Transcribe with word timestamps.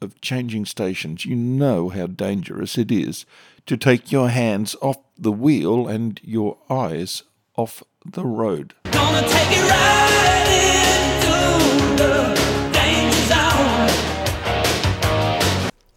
of 0.00 0.20
changing 0.20 0.66
stations. 0.66 1.24
You 1.24 1.36
know 1.36 1.88
how 1.88 2.06
dangerous 2.06 2.78
it 2.78 2.90
is 2.90 3.26
to 3.66 3.76
take 3.76 4.10
your 4.10 4.28
hands 4.30 4.76
off 4.80 4.98
the 5.16 5.32
wheel 5.32 5.86
and 5.86 6.20
your 6.22 6.58
eyes 6.70 7.22
off 7.56 7.82
the 8.04 8.24
road. 8.24 8.74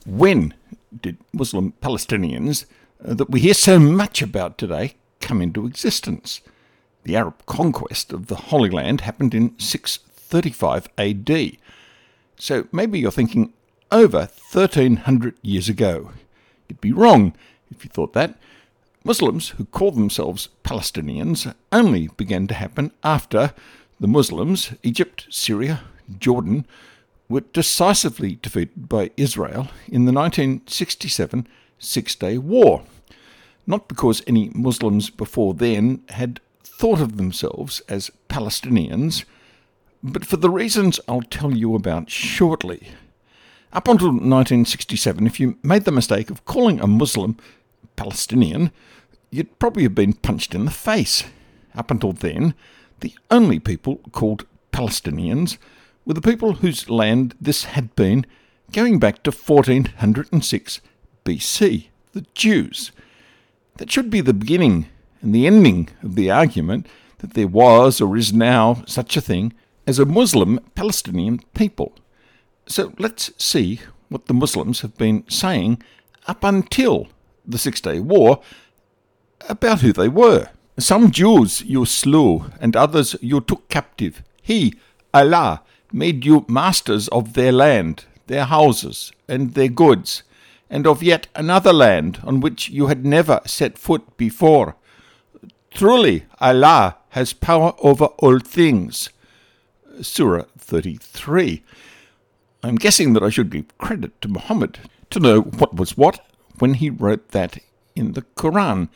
When 0.06 0.54
did 1.00 1.18
Muslim 1.32 1.74
Palestinians 1.82 2.66
uh, 3.04 3.14
that 3.14 3.30
we 3.30 3.40
hear 3.40 3.54
so 3.54 3.80
much 3.80 4.22
about 4.22 4.58
today 4.58 4.96
come 5.20 5.42
into 5.42 5.66
existence? 5.66 6.42
The 7.04 7.16
Arab 7.16 7.46
conquest 7.46 8.12
of 8.12 8.28
the 8.28 8.36
Holy 8.36 8.70
Land 8.70 9.02
happened 9.02 9.34
in 9.34 9.58
635 9.58 10.90
AD. 10.98 11.58
So 12.38 12.68
maybe 12.72 13.00
you're 13.00 13.12
thinking 13.12 13.54
over 13.92 14.20
1300 14.20 15.36
years 15.42 15.70
ago. 15.70 16.12
You'd 16.68 16.82
be 16.82 16.92
wrong 16.92 17.34
if 17.70 17.84
you 17.84 17.90
thought 17.90 18.14
that. 18.14 18.38
Muslims 19.04 19.50
who 19.50 19.66
call 19.66 19.92
themselves 19.92 20.50
Palestinians 20.64 21.54
only 21.72 22.08
began 22.18 22.48
to 22.48 22.54
happen 22.54 22.92
after 23.04 23.54
the 24.00 24.08
Muslims, 24.08 24.74
Egypt, 24.84 25.28
Syria, 25.30 25.82
Jordan, 26.20 26.66
were 27.28 27.42
decisively 27.42 28.38
defeated 28.42 28.90
by 28.90 29.12
Israel 29.18 29.70
in 29.88 30.06
the 30.06 30.12
1967 30.12 31.48
Six 31.80 32.16
Day 32.16 32.38
War. 32.38 32.84
Not 33.66 33.88
because 33.88 34.22
any 34.28 34.50
Muslims 34.54 35.10
before 35.10 35.54
then 35.54 36.04
had 36.10 36.40
thought 36.64 37.00
of 37.00 37.18
themselves 37.18 37.82
as 37.88 38.12
Palestinians, 38.30 39.24
but 40.04 40.26
for 40.26 40.38
the 40.38 40.50
reasons 40.50 41.00
I'll 41.08 41.22
tell 41.22 41.56
you 41.56 41.76
about 41.76 42.10
shortly. 42.10 42.90
Up 43.74 43.88
until 43.88 44.08
1967, 44.08 45.26
if 45.26 45.40
you 45.40 45.58
made 45.64 45.86
the 45.86 45.94
mistake 45.94 46.30
of 46.30 46.44
calling 46.44 46.82
a 46.82 46.88
Muslim 46.88 47.38
Palestinian, 47.96 48.72
you'd 49.30 49.60
probably 49.60 49.84
have 49.84 49.96
been 49.96 50.12
punched 50.12 50.54
in 50.54 50.66
the 50.66 50.72
face. 50.72 51.24
Up 51.74 51.90
until 51.90 52.12
then, 52.12 52.54
the 53.00 53.16
only 53.30 53.60
people 53.60 54.02
called 54.12 54.46
Palestinians 54.74 55.58
were 56.06 56.14
the 56.14 56.22
people 56.22 56.56
whose 56.56 56.90
land 56.90 57.34
this 57.40 57.64
had 57.64 57.96
been 57.96 58.26
going 58.74 59.00
back 59.00 59.24
to 59.24 59.32
1406 59.32 60.82
BC, 61.24 61.88
the 62.12 62.26
Jews. 62.34 62.92
That 63.78 63.90
should 63.90 64.10
be 64.10 64.20
the 64.20 64.34
beginning 64.34 64.88
and 65.22 65.34
the 65.34 65.48
ending 65.48 65.88
of 66.04 66.16
the 66.16 66.30
argument 66.30 66.88
that 67.20 67.36
there 67.36 67.48
was 67.48 68.02
or 68.02 68.18
is 68.18 68.34
now 68.34 68.84
such 68.86 69.16
a 69.16 69.22
thing 69.22 69.54
as 69.88 69.98
a 69.98 70.06
Muslim 70.06 70.60
Palestinian 70.76 71.40
people. 71.54 71.94
So 72.68 72.94
let's 72.98 73.32
see 73.38 73.82
what 74.10 74.28
the 74.28 74.34
Muslims 74.34 74.82
have 74.82 74.98
been 74.98 75.24
saying 75.30 75.82
up 76.28 76.44
until 76.44 77.08
the 77.46 77.58
Six 77.58 77.82
Day 77.82 78.00
War 78.00 78.42
about 79.50 79.82
who 79.82 79.94
they 79.94 80.08
were. 80.08 80.50
Some 80.78 81.12
Jews 81.12 81.62
you 81.62 81.86
slew, 81.86 82.46
and 82.60 82.76
others 82.76 83.16
you 83.22 83.42
took 83.42 83.68
captive. 83.70 84.24
He, 84.42 84.74
Allah, 85.14 85.62
made 85.92 86.26
you 86.26 86.46
masters 86.48 87.08
of 87.10 87.34
their 87.34 87.52
land, 87.52 88.06
their 88.28 88.46
houses, 88.46 89.12
and 89.28 89.54
their 89.54 89.68
goods, 89.68 90.24
and 90.70 90.88
of 90.88 91.04
yet 91.04 91.28
another 91.36 91.74
land 91.74 92.20
on 92.24 92.40
which 92.40 92.70
you 92.70 92.88
had 92.88 93.06
never 93.06 93.42
set 93.46 93.78
foot 93.78 94.18
before. 94.18 94.76
Truly, 95.74 96.26
Allah 96.40 96.98
has 97.10 97.34
power 97.34 97.74
over 97.80 98.06
all 98.06 98.40
things. 98.40 99.10
Surah 100.02 100.46
33. 100.58 101.64
I'm 102.64 102.76
guessing 102.76 103.14
that 103.14 103.24
I 103.24 103.30
should 103.30 103.50
give 103.50 103.78
credit 103.80 104.22
to 104.22 104.28
Muhammad 104.28 104.78
to 105.10 105.20
know 105.20 105.42
what 105.42 105.76
was 105.76 105.98
what 105.98 106.26
when 106.60 106.76
he 106.76 106.90
wrote 106.90 107.30
that 107.30 107.58
in 107.96 108.14
the 108.14 108.22
Quran. 108.22 108.90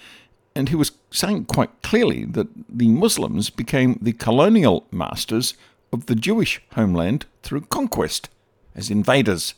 And 0.55 0.69
he 0.69 0.75
was 0.75 0.91
saying 1.09 1.45
quite 1.45 1.81
clearly 1.81 2.25
that 2.25 2.47
the 2.69 2.87
Muslims 2.87 3.49
became 3.49 3.97
the 4.01 4.13
colonial 4.13 4.85
masters 4.91 5.55
of 5.91 6.05
the 6.05 6.15
Jewish 6.15 6.61
homeland 6.73 7.25
through 7.41 7.61
conquest, 7.61 8.29
as 8.75 8.89
invaders. 8.89 9.55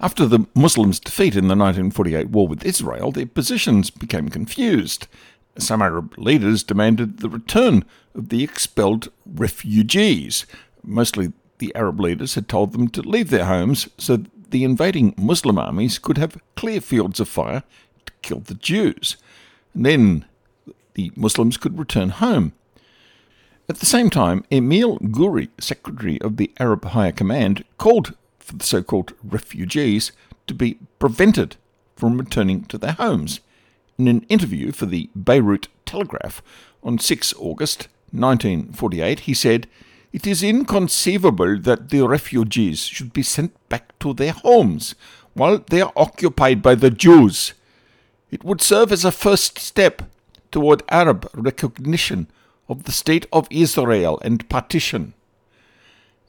After 0.00 0.26
the 0.26 0.46
Muslims' 0.54 0.98
defeat 0.98 1.36
in 1.36 1.46
the 1.46 1.54
1948 1.54 2.30
war 2.30 2.48
with 2.48 2.66
Israel, 2.66 3.12
their 3.12 3.26
positions 3.26 3.88
became 3.90 4.28
confused. 4.28 5.06
Some 5.58 5.80
Arab 5.80 6.18
leaders 6.18 6.64
demanded 6.64 7.18
the 7.18 7.28
return 7.28 7.84
of 8.14 8.30
the 8.30 8.42
expelled 8.42 9.12
refugees. 9.24 10.44
Mostly 10.82 11.32
the 11.62 11.72
Arab 11.76 12.00
leaders 12.00 12.34
had 12.34 12.48
told 12.48 12.72
them 12.72 12.88
to 12.88 13.00
leave 13.02 13.30
their 13.30 13.44
homes 13.44 13.88
so 13.96 14.24
the 14.50 14.64
invading 14.64 15.14
Muslim 15.16 15.60
armies 15.60 15.96
could 15.96 16.18
have 16.18 16.42
clear 16.56 16.80
fields 16.80 17.20
of 17.20 17.28
fire 17.28 17.62
to 18.04 18.12
kill 18.20 18.40
the 18.40 18.56
Jews. 18.56 19.16
And 19.72 19.86
then 19.86 20.24
the 20.94 21.12
Muslims 21.14 21.56
could 21.56 21.78
return 21.78 22.08
home. 22.08 22.52
At 23.68 23.76
the 23.76 23.86
same 23.86 24.10
time, 24.10 24.44
Emile 24.50 24.98
Ghoury, 24.98 25.50
secretary 25.60 26.20
of 26.20 26.36
the 26.36 26.50
Arab 26.58 26.84
Higher 26.86 27.12
Command, 27.12 27.64
called 27.78 28.16
for 28.40 28.56
the 28.56 28.64
so 28.64 28.82
called 28.82 29.12
refugees 29.22 30.10
to 30.48 30.54
be 30.54 30.80
prevented 30.98 31.54
from 31.94 32.18
returning 32.18 32.64
to 32.64 32.76
their 32.76 32.94
homes. 32.94 33.38
In 33.98 34.08
an 34.08 34.26
interview 34.28 34.72
for 34.72 34.86
the 34.86 35.10
Beirut 35.14 35.68
Telegraph 35.86 36.42
on 36.82 36.98
6 36.98 37.34
August 37.38 37.86
1948, 38.10 39.20
he 39.20 39.32
said, 39.32 39.68
it 40.12 40.26
is 40.26 40.42
inconceivable 40.42 41.58
that 41.60 41.88
the 41.88 42.06
refugees 42.06 42.84
should 42.84 43.12
be 43.12 43.22
sent 43.22 43.52
back 43.68 43.98
to 43.98 44.12
their 44.12 44.32
homes 44.32 44.94
while 45.34 45.58
they 45.70 45.80
are 45.80 45.92
occupied 45.96 46.60
by 46.60 46.74
the 46.74 46.90
Jews. 46.90 47.54
It 48.30 48.44
would 48.44 48.60
serve 48.60 48.92
as 48.92 49.04
a 49.04 49.12
first 49.12 49.58
step 49.58 50.02
toward 50.50 50.82
Arab 50.90 51.28
recognition 51.34 52.26
of 52.68 52.84
the 52.84 52.92
State 52.92 53.26
of 53.32 53.48
Israel 53.50 54.20
and 54.22 54.48
partition. 54.50 55.14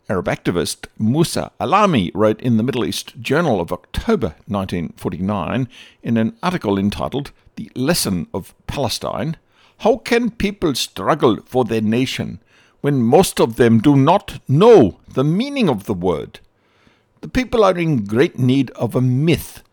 Arab 0.09 0.25
activist 0.25 0.87
Musa 0.97 1.51
Alami 1.59 2.11
wrote 2.13 2.41
in 2.41 2.57
the 2.57 2.63
Middle 2.63 2.85
East 2.85 3.19
Journal 3.21 3.59
of 3.59 3.71
October 3.71 4.35
1949 4.47 5.67
in 6.01 6.17
an 6.17 6.37
article 6.41 6.77
entitled 6.77 7.31
The 7.55 7.71
Lesson 7.75 8.27
of 8.33 8.53
Palestine 8.67 9.37
How 9.79 9.97
can 9.97 10.31
people 10.31 10.75
struggle 10.75 11.39
for 11.45 11.65
their 11.65 11.81
nation 11.81 12.39
when 12.83 13.01
most 13.01 13.39
of 13.39 13.55
them 13.55 13.79
do 13.79 13.95
not 13.95 14.41
know 14.45 14.99
the 15.07 15.23
meaning 15.23 15.69
of 15.69 15.85
the 15.85 15.93
word. 15.93 16.41
The 17.21 17.29
people 17.29 17.63
are 17.63 17.77
in 17.77 18.03
great 18.03 18.37
need 18.37 18.71
of 18.71 18.93
a 18.93 18.99
myth 18.99 19.63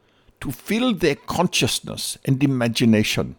to 0.41 0.53
fill 0.53 0.94
their 0.94 1.16
consciousness 1.16 2.19
and 2.25 2.41
imagination. 2.41 3.34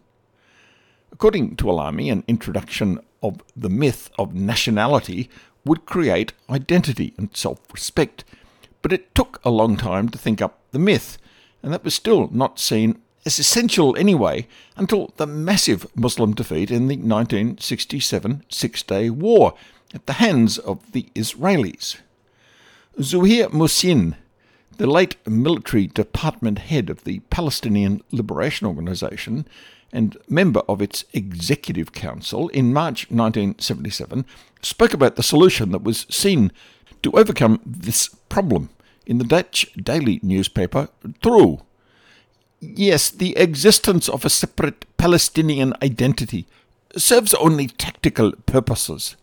According 1.14 1.56
to 1.56 1.68
Alami, 1.68 2.12
an 2.12 2.26
introduction 2.28 3.00
of 3.24 3.42
the 3.56 3.70
myth 3.70 4.10
of 4.20 4.36
nationality 4.36 5.30
would 5.64 5.86
create 5.86 6.34
identity 6.50 7.14
and 7.18 7.30
self 7.34 7.60
respect, 7.72 8.26
but 8.82 8.92
it 8.92 9.16
took 9.16 9.40
a 9.46 9.50
long 9.50 9.78
time 9.78 10.10
to 10.10 10.18
think 10.18 10.42
up 10.42 10.60
the 10.72 10.80
myth, 10.80 11.18
and 11.64 11.72
that 11.72 11.86
was 11.86 11.96
still 11.96 12.28
not 12.34 12.60
seen 12.60 13.00
as 13.26 13.40
essential 13.40 13.96
anyway 13.98 14.48
until 14.76 15.14
the 15.18 15.28
massive 15.28 15.86
Muslim 15.96 16.34
defeat 16.34 16.72
in 16.72 16.88
the 16.88 16.96
1967 16.96 18.44
Six 18.50 18.84
Day 18.84 19.10
War 19.10 19.54
at 19.94 20.06
the 20.06 20.14
hands 20.14 20.58
of 20.58 20.92
the 20.92 21.08
Israelis. 21.16 21.98
Zuheir 23.00 23.50
Muhsin, 23.50 24.16
the 24.78 24.88
late 24.88 25.16
military 25.28 25.88
department 25.88 26.60
head 26.60 26.90
of 26.90 27.04
the 27.04 27.20
Palestinian 27.30 28.02
Liberation 28.12 28.68
Organization 28.68 29.46
and 29.94 30.18
member 30.28 30.62
of 30.70 30.82
its 30.82 31.04
executive 31.14 31.92
council 31.92 32.48
in 32.50 32.74
March 32.74 33.10
1977, 33.12 34.26
spoke 34.62 34.94
about 34.94 35.16
the 35.16 35.24
solution 35.24 35.72
that 35.72 35.84
was 35.84 36.06
seen 36.10 36.52
to 37.04 37.12
overcome 37.12 37.60
this 37.66 38.10
problem 38.30 38.70
in 39.06 39.18
the 39.18 39.24
Dutch 39.24 39.72
daily 39.74 40.20
newspaper 40.24 40.88
Trouw. 41.22 41.62
Yes, 42.64 43.10
the 43.10 43.36
existence 43.38 44.08
of 44.08 44.24
a 44.24 44.30
separate 44.30 44.86
Palestinian 44.98 45.74
identity 45.82 46.46
serves 46.96 47.34
only 47.34 47.66
tactical 47.66 48.34
purposes. 48.46 49.16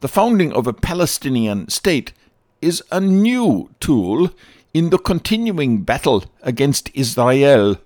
The 0.00 0.08
founding 0.08 0.52
of 0.52 0.66
a 0.66 0.74
Palestinian 0.74 1.70
state 1.70 2.12
is 2.60 2.82
a 2.92 3.00
new 3.00 3.70
tool 3.80 4.30
in 4.74 4.90
the 4.90 4.98
continuing 4.98 5.80
battle 5.80 6.24
against 6.42 6.90
Israel. 6.92 7.78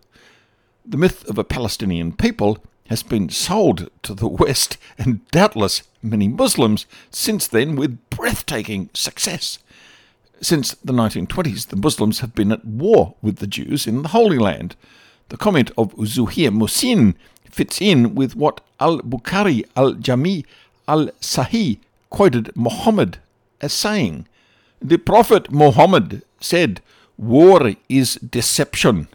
The 0.85 0.97
myth 0.97 1.25
of 1.29 1.39
a 1.39 1.45
Palestinian 1.45 2.13
people 2.13 2.59
has 2.89 3.05
been 3.05 3.29
sold 3.29 3.91
to 4.03 4.15
the 4.15 4.27
West 4.27 4.79
and 4.99 5.25
doubtless 5.31 5.85
many 6.03 6.27
Muslims 6.27 6.87
since 7.11 7.47
then 7.47 7.77
with 7.77 8.01
breathtaking 8.11 8.91
success. 8.95 9.61
Since 10.41 10.75
the 10.75 10.93
1920s, 10.93 11.69
the 11.69 11.77
Muslims 11.77 12.21
have 12.21 12.35
been 12.35 12.53
at 12.53 12.65
war 12.65 13.15
with 13.23 13.37
the 13.37 13.47
Jews 13.47 13.87
in 13.87 14.03
the 14.03 14.09
Holy 14.09 14.39
Land. 14.39 14.77
The 15.31 15.37
comment 15.37 15.71
of 15.77 15.95
Zuheir 15.97 16.51
Muhsin 16.51 17.15
fits 17.51 17.81
in 17.81 18.15
with 18.15 18.37
what 18.37 18.61
Al 18.79 19.01
Bukhari 19.01 19.65
al 19.77 19.95
Jami 19.95 20.45
al 20.87 21.09
Sahih 21.21 21.79
quoted 22.11 22.55
Muhammad 22.55 23.19
as 23.61 23.73
saying. 23.73 24.27
The 24.81 24.99
Prophet 24.99 25.51
Muhammad 25.51 26.23
said, 26.41 26.81
War 27.17 27.73
is 27.89 28.15
deception 28.17 29.09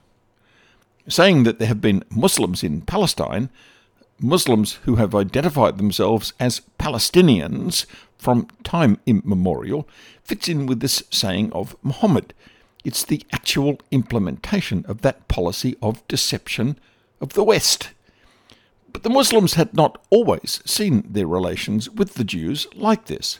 saying 1.07 1.43
that 1.43 1.59
there 1.59 1.67
have 1.67 1.81
been 1.81 2.03
Muslims 2.09 2.63
in 2.63 2.81
Palestine, 2.81 3.49
Muslims 4.19 4.73
who 4.83 4.95
have 4.95 5.13
identified 5.15 5.77
themselves 5.77 6.33
as 6.39 6.61
Palestinians 6.79 7.85
from 8.23 8.47
time 8.63 8.99
immemorial, 9.05 9.87
fits 10.23 10.47
in 10.47 10.65
with 10.65 10.79
this 10.79 11.03
saying 11.11 11.51
of 11.51 11.75
Muhammad. 11.83 12.33
It's 12.85 13.03
the 13.03 13.23
actual 13.31 13.79
implementation 13.91 14.85
of 14.87 15.01
that 15.01 15.27
policy 15.27 15.75
of 15.81 16.07
deception 16.07 16.79
of 17.19 17.33
the 17.33 17.43
West. 17.43 17.91
But 18.91 19.03
the 19.03 19.09
Muslims 19.09 19.55
had 19.55 19.73
not 19.73 20.01
always 20.09 20.61
seen 20.65 21.03
their 21.07 21.27
relations 21.27 21.89
with 21.89 22.13
the 22.13 22.23
Jews 22.23 22.65
like 22.73 23.05
this. 23.05 23.39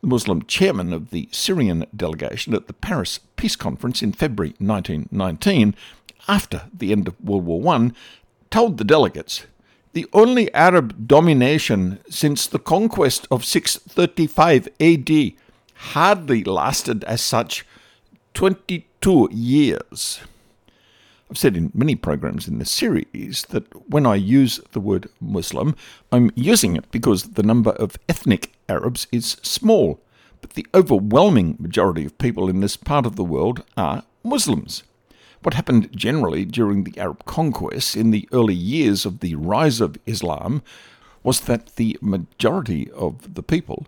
The 0.00 0.06
Muslim 0.08 0.44
chairman 0.46 0.92
of 0.92 1.10
the 1.10 1.28
Syrian 1.32 1.86
delegation 1.94 2.54
at 2.54 2.68
the 2.68 2.72
Paris 2.72 3.20
Peace 3.36 3.56
Conference 3.56 4.02
in 4.02 4.12
February 4.12 4.54
1919 4.58 5.74
after 6.28 6.62
the 6.72 6.92
end 6.92 7.08
of 7.08 7.22
World 7.22 7.44
War 7.44 7.74
I, 7.74 7.90
told 8.50 8.78
the 8.78 8.84
delegates 8.84 9.46
the 9.96 10.06
only 10.12 10.52
Arab 10.52 11.08
domination 11.08 11.98
since 12.10 12.46
the 12.46 12.58
conquest 12.58 13.26
of 13.30 13.46
635 13.46 14.68
AD 14.78 15.32
hardly 15.94 16.44
lasted 16.44 17.02
as 17.04 17.22
such 17.22 17.64
22 18.34 19.30
years. 19.32 20.20
I've 21.30 21.38
said 21.38 21.56
in 21.56 21.72
many 21.72 21.94
programs 21.94 22.46
in 22.46 22.58
this 22.58 22.70
series 22.70 23.46
that 23.48 23.64
when 23.90 24.04
I 24.04 24.16
use 24.16 24.60
the 24.72 24.80
word 24.80 25.08
Muslim, 25.18 25.74
I'm 26.12 26.30
using 26.34 26.76
it 26.76 26.90
because 26.90 27.30
the 27.30 27.42
number 27.42 27.70
of 27.70 27.96
ethnic 28.06 28.52
Arabs 28.68 29.06
is 29.10 29.38
small, 29.40 29.98
but 30.42 30.50
the 30.50 30.66
overwhelming 30.74 31.56
majority 31.58 32.04
of 32.04 32.18
people 32.18 32.50
in 32.50 32.60
this 32.60 32.76
part 32.76 33.06
of 33.06 33.16
the 33.16 33.24
world 33.24 33.64
are 33.78 34.02
Muslims. 34.22 34.82
What 35.46 35.54
happened 35.54 35.96
generally 35.96 36.44
during 36.44 36.82
the 36.82 36.98
Arab 36.98 37.24
conquest 37.24 37.94
in 37.94 38.10
the 38.10 38.28
early 38.32 38.52
years 38.52 39.06
of 39.06 39.20
the 39.20 39.36
rise 39.36 39.80
of 39.80 39.96
Islam 40.04 40.60
was 41.22 41.38
that 41.42 41.76
the 41.76 41.96
majority 42.00 42.90
of 42.90 43.34
the 43.34 43.44
people 43.44 43.86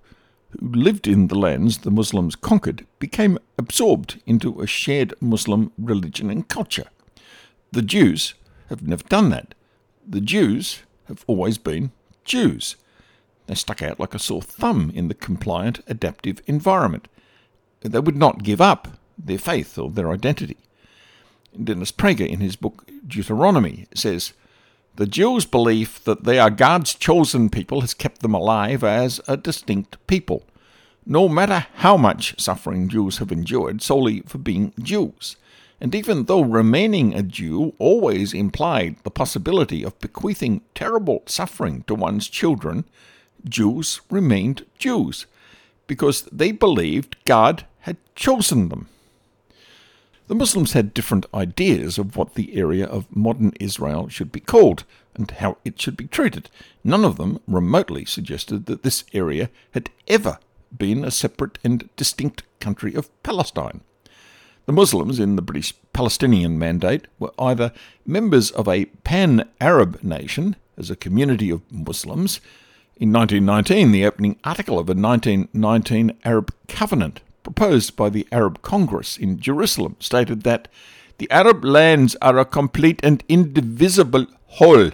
who 0.51 0.69
lived 0.71 1.09
in 1.09 1.27
the 1.27 1.35
lands 1.35 1.79
the 1.79 1.91
Muslims 1.91 2.37
conquered 2.37 2.87
became 3.01 3.41
absorbed 3.59 4.23
into 4.25 4.61
a 4.61 4.69
shared 4.69 5.13
Muslim 5.21 5.73
religion 5.77 6.31
and 6.31 6.47
culture. 6.47 6.87
The 7.73 7.83
Jews 7.83 8.35
have 8.69 8.87
never 8.87 9.03
done 9.03 9.31
that. 9.31 9.57
The 10.07 10.21
Jews 10.21 10.83
have 11.09 11.25
always 11.27 11.59
been 11.59 11.91
Jews. 12.25 12.77
They 13.49 13.57
stuck 13.57 13.83
out 13.83 13.99
like 13.99 14.15
a 14.15 14.21
sore 14.21 14.43
thumb 14.43 14.93
in 14.95 15.09
the 15.09 15.15
compliant, 15.15 15.81
adaptive 15.89 16.41
environment. 16.47 17.09
They 17.81 17.99
would 17.99 18.17
not 18.17 18.45
give 18.45 18.61
up 18.61 18.87
their 19.19 19.39
faith 19.39 19.77
or 19.77 19.91
their 19.91 20.13
identity. 20.13 20.57
Dennis 21.63 21.93
Prager, 21.93 22.29
in 22.29 22.41
his 22.41 22.57
book 22.57 22.89
Deuteronomy, 23.07 23.87
says 23.95 24.33
the 24.97 25.07
Jews' 25.07 25.47
belief 25.47 26.03
that 26.05 26.25
they 26.25 26.39
are 26.39 26.51
God's 26.51 26.95
chosen 26.95 27.51
people 27.51 27.83
has 27.83 27.95
kept 27.95 28.21
them 28.21 28.35
alive 28.35 28.83
as 28.83 29.21
a 29.29 29.37
distinct 29.37 29.97
people, 30.07 30.45
no 31.07 31.29
matter 31.29 31.67
how 31.77 31.97
much 31.97 32.35
suffering 32.41 32.89
Jews 32.89 33.19
have 33.19 33.31
endured 33.31 33.81
solely 33.81 34.23
for 34.23 34.39
being 34.39 34.73
Jews. 34.83 35.37
And 35.81 35.95
even 35.95 36.25
though 36.25 36.41
remaining 36.41 37.15
a 37.15 37.23
Jew 37.23 37.75
always 37.79 38.35
implied 38.35 38.97
the 39.05 39.11
possibility 39.11 39.85
of 39.85 39.99
bequeathing 40.01 40.63
terrible 40.75 41.23
suffering 41.27 41.85
to 41.87 41.95
one's 41.95 42.29
children, 42.29 42.85
Jews 43.49 44.01
remained 44.11 44.67
Jews 44.79 45.27
because 45.87 46.23
they 46.33 46.51
believed 46.51 47.17
God 47.25 47.65
had 47.81 47.99
chosen 48.17 48.69
them. 48.69 48.89
The 50.29 50.35
Muslims 50.35 50.75
had 50.75 50.93
different 50.93 51.25
ideas 51.33 51.97
of 51.97 52.15
what 52.15 52.35
the 52.35 52.55
area 52.55 52.85
of 52.85 53.07
modern 53.15 53.55
Israel 53.59 54.09
should 54.09 54.31
be 54.31 54.41
called 54.41 54.85
and 55.15 55.31
how 55.31 55.57
it 55.65 55.81
should 55.81 55.97
be 55.97 56.07
treated. 56.07 56.51
None 56.85 57.03
of 57.03 57.17
them 57.17 57.41
remotely 57.47 58.05
suggested 58.05 58.67
that 58.67 58.83
this 58.83 59.05
area 59.15 59.49
had 59.73 59.89
ever 60.07 60.39
been 60.77 61.03
a 61.03 61.11
separate 61.11 61.59
and 61.65 61.89
distinct 61.97 62.43
country 62.61 62.95
of 62.95 63.11
Palestine. 63.23 63.81
The 64.67 64.73
Muslims 64.75 65.19
in 65.19 65.37
the 65.37 65.43
British 65.43 65.73
Palestinian 65.95 66.59
Mandate 66.59 67.07
were 67.19 67.33
either 67.39 67.73
members 68.05 68.51
of 68.51 68.69
a 68.69 68.85
pan 69.05 69.49
Arab 69.63 70.03
nation 70.03 70.57
as 70.77 70.91
a 70.91 70.97
community 70.97 71.49
of 71.49 71.63
Muslims. 71.73 72.43
In 72.99 73.11
1919, 73.15 73.93
the 73.93 74.05
opening 74.05 74.39
article 74.45 74.79
of 74.79 74.91
a 74.91 74.93
1919 74.93 76.19
Arab 76.23 76.53
Covenant 76.69 77.23
proposed 77.49 77.97
by 77.97 78.11
the 78.11 78.29
Arab 78.31 78.61
Congress 78.61 79.17
in 79.17 79.41
Jerusalem 79.41 79.97
stated 80.01 80.43
that 80.43 80.69
the 81.17 81.31
Arab 81.31 81.65
lands 81.65 82.15
are 82.21 82.39
a 82.39 82.45
complete 82.45 83.01
and 83.03 83.25
indivisible 83.27 84.27
whole, 84.59 84.91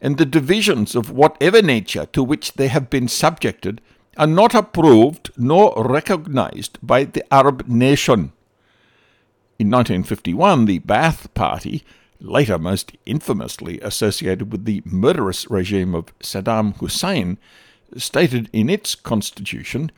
and 0.00 0.16
the 0.16 0.24
divisions 0.24 0.94
of 0.94 1.10
whatever 1.10 1.60
nature 1.60 2.06
to 2.12 2.22
which 2.22 2.52
they 2.52 2.68
have 2.68 2.88
been 2.90 3.08
subjected 3.08 3.80
are 4.16 4.28
not 4.28 4.54
approved 4.54 5.32
nor 5.36 5.74
recognized 5.84 6.78
by 6.80 7.02
the 7.02 7.24
Arab 7.34 7.66
nation. 7.66 8.30
In 9.58 9.68
1951, 9.68 10.66
the 10.66 10.78
Ba'ath 10.78 11.34
Party, 11.34 11.82
later 12.20 12.56
most 12.56 12.92
infamously 13.04 13.80
associated 13.80 14.52
with 14.52 14.64
the 14.64 14.80
murderous 14.84 15.50
regime 15.50 15.96
of 15.96 16.16
Saddam 16.20 16.76
Hussein, 16.76 17.36
stated 17.96 18.48
in 18.52 18.70
its 18.70 18.94
constitution 18.94 19.90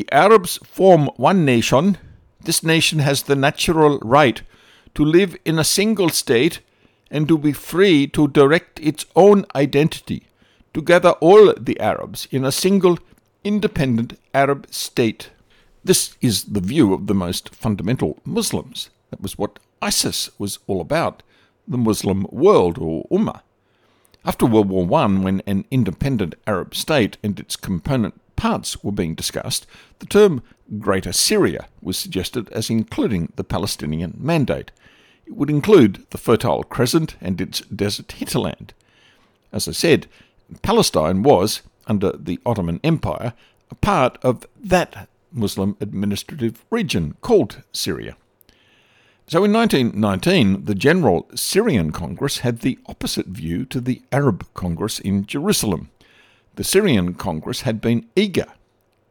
the 0.00 0.12
Arabs 0.12 0.58
form 0.64 1.10
one 1.16 1.44
nation. 1.44 1.98
This 2.42 2.62
nation 2.62 3.00
has 3.00 3.24
the 3.24 3.36
natural 3.36 3.98
right 3.98 4.40
to 4.94 5.04
live 5.04 5.36
in 5.44 5.58
a 5.58 5.72
single 5.78 6.08
state 6.08 6.60
and 7.10 7.28
to 7.28 7.36
be 7.36 7.52
free 7.52 8.06
to 8.06 8.26
direct 8.28 8.80
its 8.80 9.04
own 9.14 9.44
identity, 9.54 10.22
to 10.72 10.80
gather 10.80 11.10
all 11.20 11.52
the 11.52 11.78
Arabs 11.78 12.26
in 12.30 12.46
a 12.46 12.52
single 12.52 12.98
independent 13.44 14.18
Arab 14.32 14.66
state. 14.70 15.32
This 15.84 16.16
is 16.22 16.44
the 16.44 16.62
view 16.62 16.94
of 16.94 17.06
the 17.06 17.14
most 17.14 17.54
fundamental 17.54 18.16
Muslims. 18.24 18.88
That 19.10 19.20
was 19.20 19.36
what 19.36 19.58
ISIS 19.82 20.30
was 20.38 20.60
all 20.66 20.80
about, 20.80 21.22
the 21.68 21.76
Muslim 21.76 22.26
world 22.30 22.78
or 22.78 23.06
Ummah. 23.10 23.42
After 24.24 24.46
World 24.46 24.70
War 24.70 24.88
I, 24.98 25.06
when 25.08 25.42
an 25.46 25.66
independent 25.70 26.36
Arab 26.46 26.74
state 26.74 27.18
and 27.22 27.38
its 27.38 27.54
component 27.54 28.18
parts 28.40 28.82
were 28.82 28.90
being 28.90 29.14
discussed, 29.14 29.66
the 29.98 30.06
term 30.06 30.42
Greater 30.78 31.12
Syria 31.12 31.68
was 31.82 31.98
suggested 31.98 32.48
as 32.52 32.70
including 32.70 33.30
the 33.36 33.44
Palestinian 33.44 34.14
Mandate. 34.18 34.70
It 35.26 35.36
would 35.36 35.50
include 35.50 36.06
the 36.08 36.16
Fertile 36.16 36.64
Crescent 36.64 37.16
and 37.20 37.38
its 37.38 37.60
desert 37.60 38.12
hinterland. 38.12 38.72
As 39.52 39.68
I 39.68 39.72
said, 39.72 40.06
Palestine 40.62 41.22
was, 41.22 41.60
under 41.86 42.12
the 42.12 42.40
Ottoman 42.46 42.80
Empire, 42.82 43.34
a 43.70 43.74
part 43.74 44.16
of 44.22 44.46
that 44.58 45.06
Muslim 45.30 45.76
administrative 45.78 46.64
region 46.70 47.16
called 47.20 47.62
Syria. 47.72 48.16
So 49.26 49.44
in 49.44 49.52
1919, 49.52 50.64
the 50.64 50.74
General 50.74 51.28
Syrian 51.34 51.92
Congress 51.92 52.38
had 52.38 52.60
the 52.60 52.78
opposite 52.86 53.26
view 53.26 53.66
to 53.66 53.82
the 53.82 54.00
Arab 54.10 54.46
Congress 54.54 54.98
in 54.98 55.26
Jerusalem 55.26 55.90
the 56.60 56.64
Syrian 56.64 57.14
Congress 57.14 57.62
had 57.62 57.80
been 57.80 58.06
eager 58.14 58.44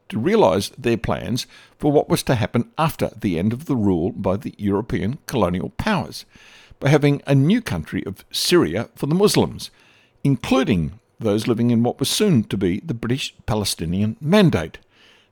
to 0.08 0.20
realise 0.20 0.70
their 0.77 0.98
plans 0.98 1.48
for 1.79 1.91
what 1.91 2.08
was 2.08 2.22
to 2.22 2.36
happen 2.36 2.70
after 2.77 3.10
the 3.20 3.39
end 3.39 3.53
of 3.53 3.65
the 3.65 3.75
rule 3.75 4.12
by 4.12 4.38
the 4.38 4.53
European 4.60 5.18
colonial 5.25 5.70
powers, 5.70 6.25
by 6.79 6.89
having 6.89 7.24
a 7.25 7.34
new 7.34 7.60
country 7.60 8.06
of 8.06 8.24
Syria 8.29 8.89
for 8.94 9.08
the 9.08 9.15
Muslims, 9.15 9.72
including 10.24 11.00
those 11.20 11.48
living 11.48 11.72
in 11.72 11.82
what 11.82 12.00
was 12.00 12.08
soon 12.08 12.44
to 12.44 12.56
be 12.56 12.82
the 12.82 12.94
British 12.94 13.34
Palestinian 13.48 14.15
Mandate. 14.22 14.77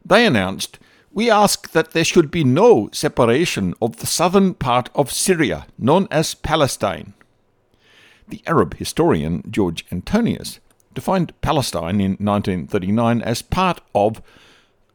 They 0.03 0.25
announced, 0.25 0.79
We 1.13 1.29
ask 1.29 1.69
that 1.73 1.91
there 1.91 2.03
should 2.03 2.31
be 2.31 2.43
no 2.43 2.89
separation 2.93 3.75
of 3.79 3.97
the 3.97 4.07
southern 4.07 4.55
part 4.55 4.89
of 4.95 5.11
Syria, 5.11 5.67
known 5.77 6.07
as 6.09 6.33
Palestine. 6.33 7.13
The 8.27 8.41
Arab 8.47 8.77
historian 8.77 9.43
George 9.51 9.85
Antonius 9.91 10.59
defined 10.97 11.31
Palestine 11.41 12.01
in 12.01 12.13
1939 12.13 13.21
as 13.21 13.43
part 13.43 13.81
of 13.93 14.19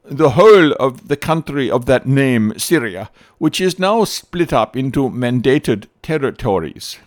the 0.04 0.30
whole 0.30 0.72
of 0.72 1.06
the 1.06 1.16
country 1.16 1.70
of 1.70 1.86
that 1.86 2.06
name, 2.06 2.52
Syria, 2.58 3.08
which 3.38 3.60
is 3.60 3.78
now 3.78 4.02
split 4.02 4.52
up 4.52 4.76
into 4.76 5.08
mandated 5.08 5.86
territories. 6.02 6.98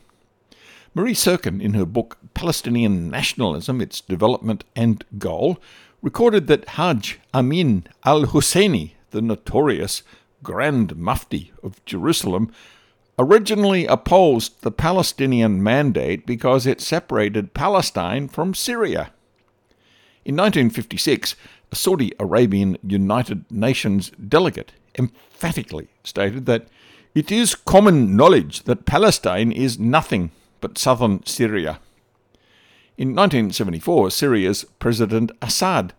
Marie 0.93 1.13
Syrkin, 1.13 1.61
in 1.61 1.73
her 1.73 1.85
book 1.85 2.17
Palestinian 2.33 3.09
Nationalism, 3.09 3.81
Its 3.81 3.99
Development 3.99 4.63
and 4.77 5.03
Goal, 5.17 5.59
recorded 6.01 6.47
that 6.47 6.69
Hajj 6.69 7.19
Amin 7.33 7.87
al 8.05 8.27
Husseini, 8.27 8.91
the 9.11 9.21
notorious 9.21 10.03
Grand 10.41 10.95
Mufti 10.95 11.51
of 11.61 11.83
Jerusalem, 11.83 12.49
originally 13.17 13.85
opposed 13.85 14.61
the 14.61 14.71
Palestinian 14.71 15.63
Mandate 15.63 16.25
because 16.25 16.65
it 16.65 16.81
separated 16.81 17.53
Palestine 17.53 18.27
from 18.27 18.53
Syria. 18.53 19.11
In 20.25 20.35
1956, 20.35 21.35
a 21.71 21.75
Saudi 21.75 22.11
Arabian 22.19 22.77
United 22.85 23.49
Nations 23.51 24.11
delegate 24.11 24.73
emphatically 24.97 25.87
stated 26.03 26.45
that 26.45 26.67
it 27.13 27.31
is 27.31 27.55
common 27.55 28.17
knowledge 28.17 28.63
that 28.63 28.85
Palestine 28.85 29.51
is 29.51 29.79
nothing 29.79 30.31
but 30.59 30.77
southern 30.77 31.25
Syria. 31.25 31.79
In 32.97 33.09
1974, 33.09 34.09
Syria's 34.11 34.65
President 34.79 35.31
Assad, 35.41 35.93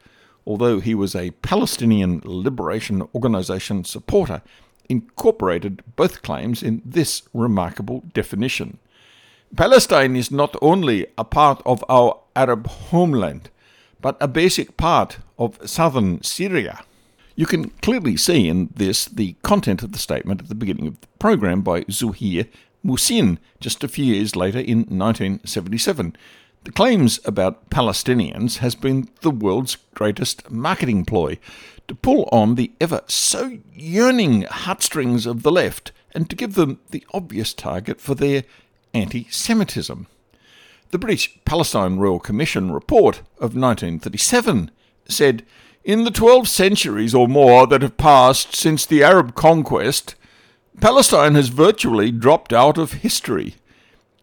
although 0.46 0.80
he 0.80 0.94
was 0.94 1.14
a 1.14 1.30
Palestinian 1.42 2.20
Liberation 2.24 3.02
Organization 3.14 3.84
supporter, 3.84 4.42
incorporated 4.88 5.82
both 5.96 6.22
claims 6.22 6.62
in 6.62 6.82
this 6.84 7.22
remarkable 7.32 8.02
definition. 8.12 8.78
Palestine 9.54 10.16
is 10.16 10.30
not 10.30 10.56
only 10.60 11.06
a 11.16 11.24
part 11.24 11.62
of 11.64 11.84
our 11.88 12.18
Arab 12.34 12.66
homeland, 12.66 13.50
but 14.00 14.16
a 14.20 14.28
basic 14.28 14.76
part 14.76 15.18
of 15.38 15.58
southern 15.68 16.22
Syria. 16.22 16.84
You 17.36 17.46
can 17.46 17.70
clearly 17.82 18.16
see 18.16 18.48
in 18.48 18.70
this 18.74 19.04
the 19.04 19.36
content 19.42 19.82
of 19.82 19.92
the 19.92 19.98
statement 19.98 20.40
at 20.40 20.48
the 20.48 20.54
beginning 20.54 20.86
of 20.86 21.00
the 21.00 21.06
program 21.18 21.62
by 21.62 21.82
Zuheir 21.82 22.46
Muhsin 22.84 23.38
just 23.60 23.84
a 23.84 23.88
few 23.88 24.04
years 24.04 24.36
later 24.36 24.58
in 24.58 24.78
1977. 24.78 26.16
The 26.66 26.72
claims 26.72 27.20
about 27.24 27.70
Palestinians 27.70 28.56
has 28.56 28.74
been 28.74 29.08
the 29.20 29.30
world's 29.30 29.76
greatest 29.94 30.50
marketing 30.50 31.04
ploy 31.04 31.38
to 31.86 31.94
pull 31.94 32.28
on 32.32 32.56
the 32.56 32.72
ever 32.80 33.02
so 33.06 33.58
yearning 33.72 34.42
heartstrings 34.42 35.26
of 35.26 35.44
the 35.44 35.52
left 35.52 35.92
and 36.12 36.28
to 36.28 36.34
give 36.34 36.54
them 36.54 36.80
the 36.90 37.06
obvious 37.14 37.54
target 37.54 38.00
for 38.00 38.16
their 38.16 38.42
anti 38.92 39.28
Semitism. 39.30 40.08
The 40.90 40.98
British 40.98 41.38
Palestine 41.44 41.98
Royal 41.98 42.18
Commission 42.18 42.72
report 42.72 43.18
of 43.36 43.54
1937 43.54 44.72
said 45.08 45.46
In 45.84 46.02
the 46.02 46.10
12 46.10 46.48
centuries 46.48 47.14
or 47.14 47.28
more 47.28 47.68
that 47.68 47.82
have 47.82 47.96
passed 47.96 48.56
since 48.56 48.84
the 48.84 49.04
Arab 49.04 49.36
conquest, 49.36 50.16
Palestine 50.80 51.36
has 51.36 51.48
virtually 51.48 52.10
dropped 52.10 52.52
out 52.52 52.76
of 52.76 53.04
history. 53.04 53.54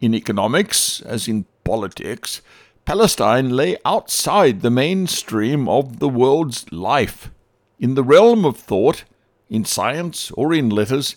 In 0.02 0.14
economics, 0.14 1.00
as 1.00 1.26
in 1.26 1.46
politics, 1.64 2.42
Palestine 2.84 3.50
lay 3.50 3.76
outside 3.84 4.60
the 4.60 4.70
mainstream 4.70 5.68
of 5.68 5.98
the 5.98 6.08
world's 6.08 6.70
life. 6.70 7.30
In 7.78 7.94
the 7.94 8.02
realm 8.02 8.44
of 8.44 8.56
thought, 8.56 9.04
in 9.48 9.64
science, 9.64 10.30
or 10.32 10.52
in 10.52 10.68
letters, 10.68 11.16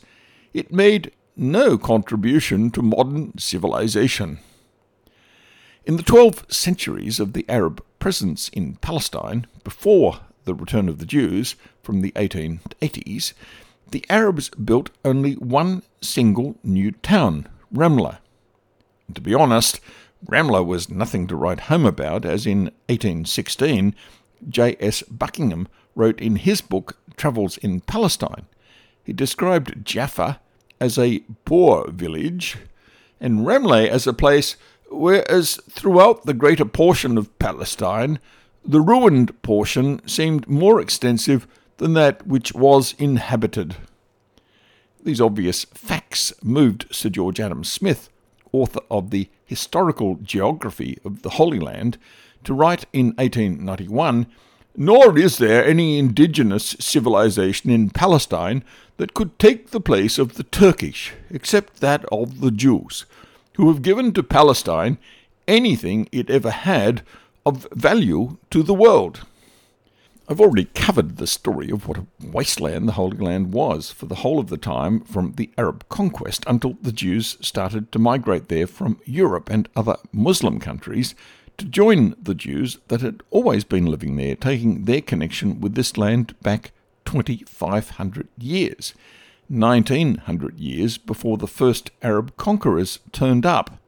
it 0.53 0.71
made 0.71 1.11
no 1.35 1.77
contribution 1.77 2.71
to 2.71 2.81
modern 2.81 3.37
civilization. 3.37 4.39
In 5.85 5.97
the 5.97 6.03
twelve 6.03 6.45
centuries 6.49 7.19
of 7.19 7.33
the 7.33 7.45
Arab 7.47 7.83
presence 7.99 8.49
in 8.49 8.75
Palestine, 8.75 9.47
before 9.63 10.21
the 10.45 10.53
return 10.53 10.89
of 10.89 10.99
the 10.99 11.05
Jews 11.05 11.55
from 11.83 12.01
the 12.01 12.11
1880s, 12.13 13.33
the 13.91 14.05
Arabs 14.09 14.49
built 14.49 14.89
only 15.05 15.33
one 15.35 15.83
single 16.01 16.57
new 16.63 16.91
town, 16.91 17.47
Ramla. 17.73 18.17
And 19.07 19.15
to 19.15 19.21
be 19.21 19.33
honest, 19.33 19.79
Ramla 20.25 20.65
was 20.65 20.89
nothing 20.89 21.27
to 21.27 21.35
write 21.35 21.61
home 21.61 21.85
about, 21.85 22.25
as 22.25 22.45
in 22.45 22.65
1816 22.89 23.95
J.S. 24.49 25.03
Buckingham 25.03 25.67
wrote 25.95 26.19
in 26.21 26.37
his 26.37 26.61
book 26.61 26.97
Travels 27.15 27.57
in 27.57 27.81
Palestine. 27.81 28.45
He 29.03 29.13
described 29.13 29.85
Jaffa 29.85 30.39
as 30.79 30.97
a 30.97 31.23
poor 31.45 31.89
village 31.91 32.57
and 33.19 33.45
Ramleh 33.45 33.87
as 33.87 34.05
a 34.05 34.13
place 34.13 34.57
whereas 34.89 35.59
throughout 35.69 36.25
the 36.25 36.33
greater 36.33 36.65
portion 36.65 37.17
of 37.17 37.37
Palestine, 37.39 38.19
the 38.63 38.81
ruined 38.81 39.41
portion 39.41 40.05
seemed 40.07 40.47
more 40.47 40.79
extensive 40.79 41.47
than 41.77 41.93
that 41.93 42.25
which 42.27 42.53
was 42.53 42.95
inhabited. 42.97 43.75
These 45.03 45.21
obvious 45.21 45.65
facts 45.65 46.33
moved 46.43 46.87
Sir 46.91 47.09
George 47.09 47.39
Adam 47.39 47.63
Smith, 47.63 48.09
author 48.61 48.81
of 48.89 49.09
the 49.11 49.29
Historical 49.45 50.15
Geography 50.15 50.97
of 51.05 51.21
the 51.21 51.31
Holy 51.31 51.59
Land, 51.59 51.97
to 52.43 52.53
write 52.53 52.85
in 52.93 53.07
1891 53.17 54.27
Nor 54.79 55.17
is 55.17 55.39
there 55.39 55.65
any 55.65 55.97
indigenous 55.97 56.75
civilization 56.79 57.71
in 57.71 57.89
Palestine 57.89 58.63
that 58.97 59.15
could 59.15 59.39
take 59.39 59.71
the 59.71 59.81
place 59.81 60.19
of 60.19 60.35
the 60.35 60.43
Turkish, 60.43 61.13
except 61.31 61.79
that 61.79 62.05
of 62.11 62.41
the 62.41 62.51
Jews, 62.51 63.05
who 63.55 63.69
have 63.69 63.81
given 63.81 64.13
to 64.13 64.21
Palestine 64.21 64.99
anything 65.47 66.07
it 66.11 66.29
ever 66.29 66.51
had 66.51 67.01
of 67.43 67.67
value 67.71 68.37
to 68.51 68.61
the 68.61 68.75
world. 68.75 69.25
I've 70.29 70.41
already 70.41 70.65
covered 70.65 71.15
the 71.15 71.27
story 71.27 71.71
of 71.71 71.87
what 71.87 71.99
a 71.99 72.05
wasteland 72.21 72.85
the 72.85 72.93
Holy 72.93 73.17
Land 73.17 73.53
was 73.53 73.91
for 73.91 74.07
the 74.07 74.15
whole 74.15 74.39
of 74.39 74.49
the 74.49 74.57
time 74.57 74.99
from 74.99 75.31
the 75.37 75.49
Arab 75.57 75.87
conquest 75.87 76.43
until 76.45 76.73
the 76.81 76.91
Jews 76.91 77.37
started 77.39 77.93
to 77.93 77.99
migrate 77.99 78.49
there 78.49 78.67
from 78.67 78.99
Europe 79.05 79.49
and 79.49 79.69
other 79.73 79.95
Muslim 80.11 80.59
countries 80.59 81.15
to 81.57 81.63
join 81.63 82.13
the 82.21 82.35
Jews 82.35 82.77
that 82.89 82.99
had 82.99 83.23
always 83.31 83.63
been 83.63 83.85
living 83.85 84.17
there, 84.17 84.35
taking 84.35 84.83
their 84.83 84.99
connection 84.99 85.61
with 85.61 85.75
this 85.75 85.97
land 85.97 86.35
back 86.41 86.73
2,500 87.05 88.27
years, 88.37 88.93
1,900 89.47 90.59
years 90.59 90.97
before 90.97 91.37
the 91.37 91.47
first 91.47 91.89
Arab 92.01 92.35
conquerors 92.35 92.99
turned 93.13 93.45
up. 93.45 93.79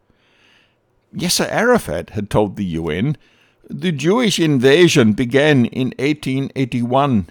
Yasser 1.14 1.50
Arafat 1.50 2.12
had 2.12 2.30
told 2.30 2.56
the 2.56 2.66
UN 2.66 3.18
the 3.70 3.92
Jewish 3.92 4.40
invasion 4.40 5.14
began 5.14 5.66
in 5.66 5.90
1881. 6.00 7.30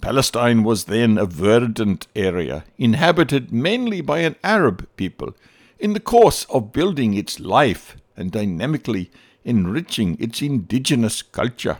Palestine 0.00 0.64
was 0.64 0.84
then 0.84 1.16
a 1.16 1.26
verdant 1.26 2.08
area, 2.16 2.64
inhabited 2.76 3.52
mainly 3.52 4.00
by 4.00 4.18
an 4.18 4.34
Arab 4.42 4.88
people, 4.96 5.34
in 5.78 5.92
the 5.92 6.00
course 6.00 6.44
of 6.50 6.72
building 6.72 7.14
its 7.14 7.38
life 7.38 7.96
and 8.16 8.32
dynamically 8.32 9.12
enriching 9.44 10.16
its 10.18 10.42
indigenous 10.42 11.22
culture. 11.22 11.78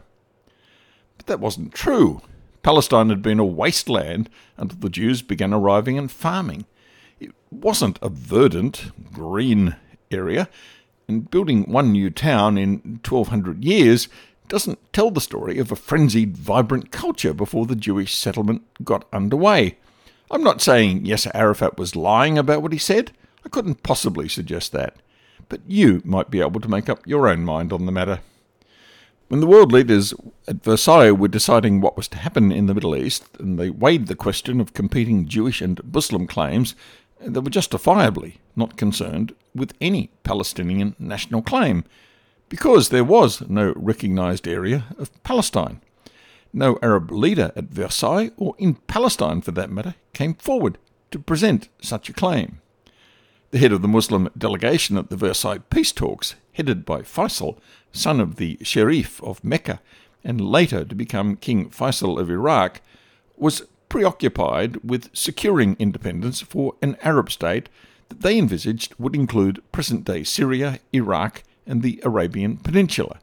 But 1.17 1.27
that 1.27 1.41
wasn't 1.41 1.75
true. 1.75 2.23
Palestine 2.63 3.09
had 3.09 3.23
been 3.23 3.41
a 3.41 3.45
wasteland 3.45 4.31
until 4.57 4.79
the 4.79 4.89
Jews 4.89 5.21
began 5.21 5.53
arriving 5.53 5.99
and 5.99 6.11
farming. 6.11 6.65
It 7.19 7.33
wasn't 7.51 7.99
a 8.01 8.09
verdant, 8.09 8.93
green 9.13 9.75
area 10.13 10.49
and 11.09 11.31
building 11.31 11.65
one 11.65 11.93
new 11.93 12.11
town 12.11 12.59
in 12.59 13.01
1200 13.05 13.65
years 13.65 14.09
doesn't 14.49 14.93
tell 14.93 15.11
the 15.11 15.21
story 15.21 15.59
of 15.59 15.73
a 15.73 15.77
frenzied, 15.77 16.37
vibrant 16.37 16.91
culture 16.91 17.35
before 17.35 17.67
the 17.67 17.77
Jewish 17.77 18.15
settlement 18.15 18.63
got 18.85 19.07
underway. 19.13 19.77
I'm 20.31 20.43
not 20.43 20.61
saying 20.61 21.05
Yasser 21.05 21.31
Arafat 21.35 21.79
was 21.79 21.97
lying 21.97 22.39
about 22.39 22.63
what 22.63 22.73
he 22.73 22.79
said. 22.79 23.13
I 23.45 23.49
couldn't 23.49 23.83
possibly 23.83 24.29
suggest 24.29 24.73
that. 24.73 24.97
But 25.49 25.61
you 25.67 26.03
might 26.05 26.31
be 26.31 26.41
able 26.41 26.61
to 26.61 26.69
make 26.69 26.89
up 26.89 27.07
your 27.07 27.29
own 27.29 27.45
mind 27.45 27.73
on 27.73 27.87
the 27.87 27.93
matter. 27.93 28.21
When 29.29 29.41
the 29.41 29.47
world 29.47 29.73
leaders 29.73 30.15
at 30.47 30.63
Versailles 30.63 31.11
were 31.11 31.29
deciding 31.29 31.81
what 31.81 31.97
was 31.97 32.07
to 32.09 32.19
happen 32.19 32.53
in 32.53 32.67
the 32.67 32.75
Middle 32.75 32.95
East, 32.95 33.25
and 33.39 33.59
they 33.59 33.71
weighed 33.71 34.07
the 34.07 34.15
question 34.15 34.61
of 34.61 34.73
competing 34.73 35.27
Jewish 35.27 35.61
and 35.61 35.81
Muslim 35.93 36.27
claims, 36.29 36.77
they 37.21 37.41
were 37.41 37.51
justifiably 37.51 38.41
not 38.55 38.77
concerned 38.77 39.35
with 39.55 39.75
any 39.81 40.11
Palestinian 40.23 40.95
national 40.99 41.43
claim, 41.43 41.85
because 42.49 42.89
there 42.89 43.05
was 43.05 43.43
no 43.49 43.73
recognized 43.77 44.47
area 44.47 44.85
of 44.99 45.23
Palestine. 45.25 45.81
No 46.53 46.79
Arab 46.83 47.11
leader 47.11 47.53
at 47.57 47.65
Versailles, 47.65 48.31
or 48.37 48.55
in 48.59 48.75
Palestine 48.75 49.41
for 49.41 49.51
that 49.53 49.71
matter, 49.71 49.95
came 50.13 50.35
forward 50.35 50.79
to 51.11 51.19
present 51.19 51.69
such 51.83 52.09
a 52.09 52.13
claim. 52.15 52.61
The 53.51 53.59
head 53.59 53.73
of 53.73 53.83
the 53.83 53.89
Muslim 53.89 54.29
delegation 54.37 54.97
at 54.97 55.11
the 55.11 55.17
Versailles 55.17 55.59
peace 55.71 55.93
talks, 55.93 56.35
headed 56.53 56.85
by 56.85 57.03
Faisal, 57.03 57.59
son 57.93 58.21
of 58.21 58.37
the 58.37 58.59
Sharif 58.63 59.23
of 59.23 59.43
Mecca, 59.45 59.81
and 60.25 60.41
later 60.41 60.85
to 60.85 60.95
become 60.95 61.37
King 61.37 61.71
Faisal 61.71 62.19
of 62.19 62.31
Iraq, 62.31 62.81
was 63.37 63.63
preoccupied 63.89 64.77
with 64.85 65.11
securing 65.13 65.77
independence 65.79 66.41
for 66.41 66.75
an 66.83 66.97
Arab 67.03 67.31
state 67.31 67.69
that 68.09 68.21
they 68.21 68.39
envisaged 68.39 68.95
would 68.99 69.15
include 69.15 69.63
present 69.73 70.05
day 70.05 70.23
Syria, 70.23 70.81
Iraq, 70.93 71.43
and 71.67 71.83
the 71.83 72.01
Arabian 72.05 72.57
Peninsula. 72.57 73.19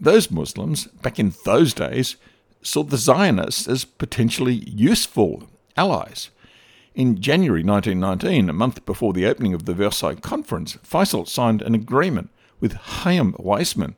Those 0.00 0.30
Muslims, 0.30 0.86
back 0.86 1.18
in 1.18 1.34
those 1.44 1.74
days, 1.74 2.16
saw 2.62 2.82
the 2.82 2.96
Zionists 2.96 3.68
as 3.68 3.84
potentially 3.84 4.54
useful 4.54 5.48
allies. 5.76 6.30
In 6.94 7.20
January 7.20 7.62
1919, 7.62 8.48
a 8.48 8.52
month 8.52 8.84
before 8.84 9.12
the 9.12 9.26
opening 9.26 9.54
of 9.54 9.64
the 9.64 9.74
Versailles 9.74 10.14
Conference, 10.16 10.76
Faisal 10.78 11.26
signed 11.26 11.62
an 11.62 11.74
agreement 11.74 12.30
with 12.60 12.74
Chaim 12.74 13.32
Weizmann 13.34 13.94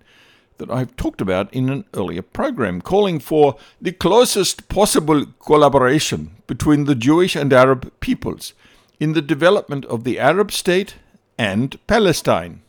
that 0.59 0.71
I've 0.71 0.97
talked 0.97 1.21
about 1.21 1.53
in 1.53 1.69
an 1.69 1.85
earlier 1.95 2.23
program, 2.23 2.81
calling 2.81 3.19
for 3.19 3.57
the 3.81 3.93
closest 3.93 4.69
possible 4.69 5.27
collaboration 5.45 6.37
between 6.47 6.85
the 6.85 6.95
Jewish 6.95 7.35
and 7.35 7.53
Arab 7.53 7.93
peoples 8.01 8.55
in 9.01 9.13
the 9.13 9.23
development 9.23 9.85
of 9.87 10.05
the 10.05 10.19
Arab 10.19 10.53
state 10.53 10.97
and 11.37 11.79
Palestine, 11.87 12.63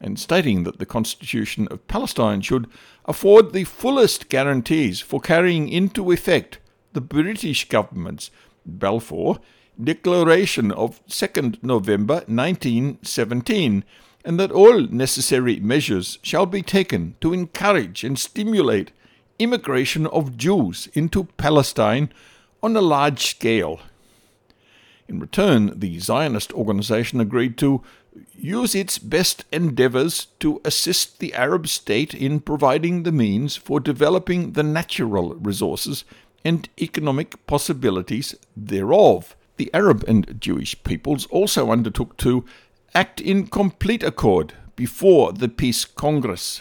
and 0.00 0.18
stating 0.18 0.62
that 0.64 0.78
the 0.78 0.86
Constitution 0.86 1.68
of 1.70 1.86
Palestine 1.88 2.40
should 2.40 2.68
afford 3.04 3.52
the 3.52 3.64
fullest 3.64 4.28
guarantees 4.28 5.00
for 5.00 5.20
carrying 5.20 5.68
into 5.68 6.12
effect 6.12 6.58
the 6.92 7.00
British 7.00 7.68
government's 7.68 8.30
Balfour 8.64 9.38
Declaration 9.82 10.70
of 10.70 11.04
2nd 11.06 11.62
November 11.62 12.16
1917 12.26 13.84
and 14.24 14.38
that 14.38 14.52
all 14.52 14.80
necessary 14.82 15.58
measures 15.60 16.18
shall 16.22 16.46
be 16.46 16.62
taken 16.62 17.16
to 17.20 17.32
encourage 17.32 18.04
and 18.04 18.18
stimulate 18.18 18.92
immigration 19.38 20.06
of 20.06 20.36
Jews 20.36 20.88
into 20.94 21.24
Palestine 21.36 22.12
on 22.62 22.76
a 22.76 22.80
large 22.80 23.26
scale. 23.26 23.80
In 25.08 25.18
return, 25.18 25.78
the 25.78 25.98
Zionist 25.98 26.52
organization 26.52 27.20
agreed 27.20 27.58
to 27.58 27.82
use 28.34 28.74
its 28.74 28.98
best 28.98 29.44
endeavors 29.52 30.26
to 30.38 30.60
assist 30.64 31.18
the 31.18 31.34
Arab 31.34 31.66
state 31.66 32.14
in 32.14 32.40
providing 32.40 33.02
the 33.02 33.12
means 33.12 33.56
for 33.56 33.80
developing 33.80 34.52
the 34.52 34.62
natural 34.62 35.34
resources 35.34 36.04
and 36.44 36.68
economic 36.80 37.46
possibilities 37.46 38.34
thereof. 38.56 39.36
The 39.56 39.70
Arab 39.74 40.04
and 40.08 40.40
Jewish 40.40 40.82
peoples 40.82 41.26
also 41.26 41.70
undertook 41.70 42.16
to 42.18 42.44
act 42.94 43.22
in 43.22 43.46
complete 43.46 44.02
accord 44.02 44.52
before 44.76 45.32
the 45.32 45.48
Peace 45.48 45.86
Congress. 45.86 46.60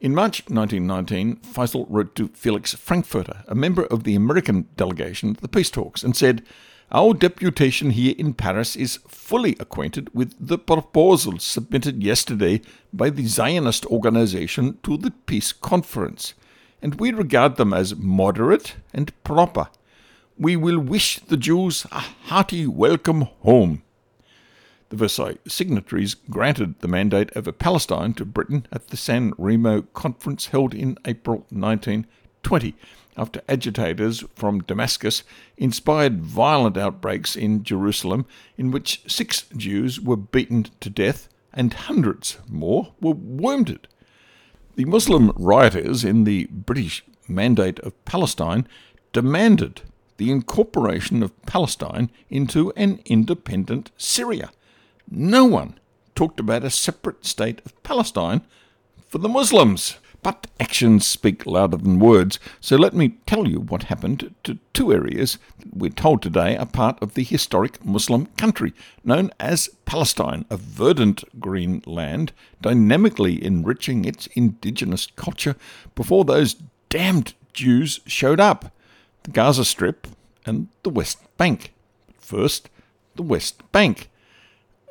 In 0.00 0.14
March 0.14 0.42
1919, 0.48 1.36
Faisal 1.36 1.86
wrote 1.90 2.14
to 2.14 2.28
Felix 2.28 2.72
Frankfurter, 2.74 3.44
a 3.46 3.54
member 3.54 3.84
of 3.84 4.04
the 4.04 4.14
American 4.14 4.66
delegation 4.76 5.30
at 5.30 5.42
the 5.42 5.48
peace 5.48 5.70
talks, 5.70 6.02
and 6.02 6.16
said, 6.16 6.42
Our 6.90 7.12
deputation 7.12 7.90
here 7.90 8.14
in 8.16 8.32
Paris 8.32 8.76
is 8.76 8.98
fully 9.08 9.56
acquainted 9.60 10.08
with 10.14 10.34
the 10.40 10.58
proposals 10.58 11.44
submitted 11.44 12.02
yesterday 12.02 12.62
by 12.92 13.10
the 13.10 13.26
Zionist 13.26 13.84
organization 13.86 14.78
to 14.84 14.96
the 14.96 15.10
peace 15.10 15.52
conference, 15.52 16.32
and 16.80 16.94
we 16.94 17.10
regard 17.10 17.56
them 17.56 17.74
as 17.74 17.94
moderate 17.94 18.76
and 18.94 19.12
proper. 19.22 19.68
We 20.38 20.56
will 20.56 20.78
wish 20.78 21.18
the 21.18 21.36
Jews 21.36 21.86
a 21.92 22.00
hearty 22.00 22.66
welcome 22.66 23.22
home. 23.42 23.82
The 24.88 24.96
Versailles 24.96 25.38
signatories 25.48 26.14
granted 26.30 26.78
the 26.78 26.86
mandate 26.86 27.30
over 27.34 27.50
Palestine 27.50 28.14
to 28.14 28.24
Britain 28.24 28.68
at 28.70 28.88
the 28.88 28.96
San 28.96 29.32
Remo 29.36 29.82
conference 29.82 30.46
held 30.46 30.74
in 30.74 30.96
April 31.04 31.38
1920, 31.50 32.74
after 33.16 33.42
agitators 33.48 34.22
from 34.36 34.62
Damascus 34.62 35.24
inspired 35.56 36.20
violent 36.22 36.76
outbreaks 36.76 37.34
in 37.34 37.64
Jerusalem 37.64 38.26
in 38.56 38.70
which 38.70 39.02
six 39.08 39.46
Jews 39.56 40.00
were 40.00 40.16
beaten 40.16 40.68
to 40.78 40.88
death 40.88 41.28
and 41.52 41.74
hundreds 41.74 42.38
more 42.48 42.92
were 43.00 43.14
wounded. 43.14 43.88
The 44.76 44.84
Muslim 44.84 45.32
rioters 45.34 46.04
in 46.04 46.22
the 46.22 46.46
British 46.46 47.02
Mandate 47.26 47.80
of 47.80 48.04
Palestine 48.04 48.68
demanded 49.12 49.80
the 50.18 50.30
incorporation 50.30 51.24
of 51.24 51.42
Palestine 51.42 52.08
into 52.30 52.72
an 52.76 53.00
independent 53.04 53.90
Syria 53.96 54.52
no 55.10 55.44
one 55.44 55.78
talked 56.14 56.40
about 56.40 56.64
a 56.64 56.70
separate 56.70 57.24
state 57.24 57.60
of 57.64 57.82
Palestine 57.82 58.42
for 59.06 59.18
the 59.18 59.28
Muslims. 59.28 59.96
But 60.22 60.48
actions 60.58 61.06
speak 61.06 61.46
louder 61.46 61.76
than 61.76 62.00
words, 62.00 62.40
so 62.60 62.74
let 62.74 62.94
me 62.94 63.18
tell 63.26 63.46
you 63.46 63.60
what 63.60 63.84
happened 63.84 64.34
to 64.42 64.58
two 64.72 64.92
areas 64.92 65.38
that 65.60 65.76
we're 65.76 65.90
told 65.90 66.20
today 66.20 66.56
are 66.56 66.66
part 66.66 67.00
of 67.00 67.14
the 67.14 67.22
historic 67.22 67.84
Muslim 67.84 68.26
country, 68.36 68.72
known 69.04 69.30
as 69.38 69.68
Palestine, 69.84 70.44
a 70.50 70.56
verdant 70.56 71.22
green 71.38 71.80
land 71.86 72.32
dynamically 72.60 73.44
enriching 73.44 74.04
its 74.04 74.26
indigenous 74.34 75.06
culture 75.14 75.54
before 75.94 76.24
those 76.24 76.56
damned 76.88 77.34
Jews 77.52 78.00
showed 78.06 78.40
up 78.40 78.72
the 79.22 79.30
Gaza 79.30 79.64
Strip 79.64 80.08
and 80.44 80.66
the 80.82 80.90
West 80.90 81.18
Bank. 81.36 81.72
First, 82.18 82.68
the 83.14 83.22
West 83.22 83.62
Bank. 83.70 84.10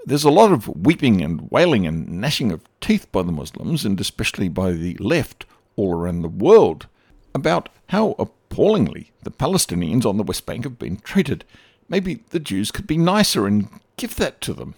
There's 0.08 0.24
a 0.24 0.30
lot 0.30 0.52
of 0.52 0.68
weeping 0.68 1.22
and 1.22 1.50
wailing 1.50 1.88
and 1.88 2.08
gnashing 2.08 2.52
of 2.52 2.64
teeth 2.80 3.12
by 3.12 3.24
the 3.24 3.32
Muslims, 3.32 3.84
and 3.86 4.00
especially 4.00 4.50
by 4.50 4.72
the 4.72 4.96
left 5.00 5.46
all 5.76 5.96
around 5.96 6.22
the 6.22 6.28
world, 6.28 6.86
about 7.34 7.70
how 7.90 8.16
appallingly 8.20 9.12
the 9.24 9.32
Palestinians 9.32 10.06
on 10.06 10.18
the 10.18 10.24
West 10.24 10.46
Bank 10.46 10.64
have 10.64 10.78
been 10.78 10.98
treated. 10.98 11.44
Maybe 11.90 12.24
the 12.30 12.40
Jews 12.40 12.72
could 12.72 12.86
be 12.86 12.98
nicer 12.98 13.48
and 13.48 13.68
give 13.98 14.16
that 14.18 14.42
to 14.42 14.54
them. 14.54 14.76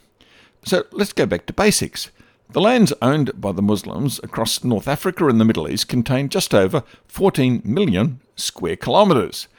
So 0.64 0.86
let's 0.92 1.12
go 1.12 1.26
back 1.26 1.46
to 1.48 1.54
basics. 1.54 2.10
The 2.50 2.62
lands 2.62 2.94
owned 3.02 3.40
by 3.40 3.52
the 3.52 3.62
Muslims 3.62 4.22
across 4.24 4.64
North 4.64 4.88
Africa 4.88 5.28
and 5.28 5.42
the 5.42 5.46
Middle 5.46 5.70
East 5.70 5.90
contain 5.90 6.30
just 6.30 6.56
over 6.56 6.84
14 7.08 7.62
million 7.66 8.22
square 8.38 8.78
kilometres. 8.78 9.50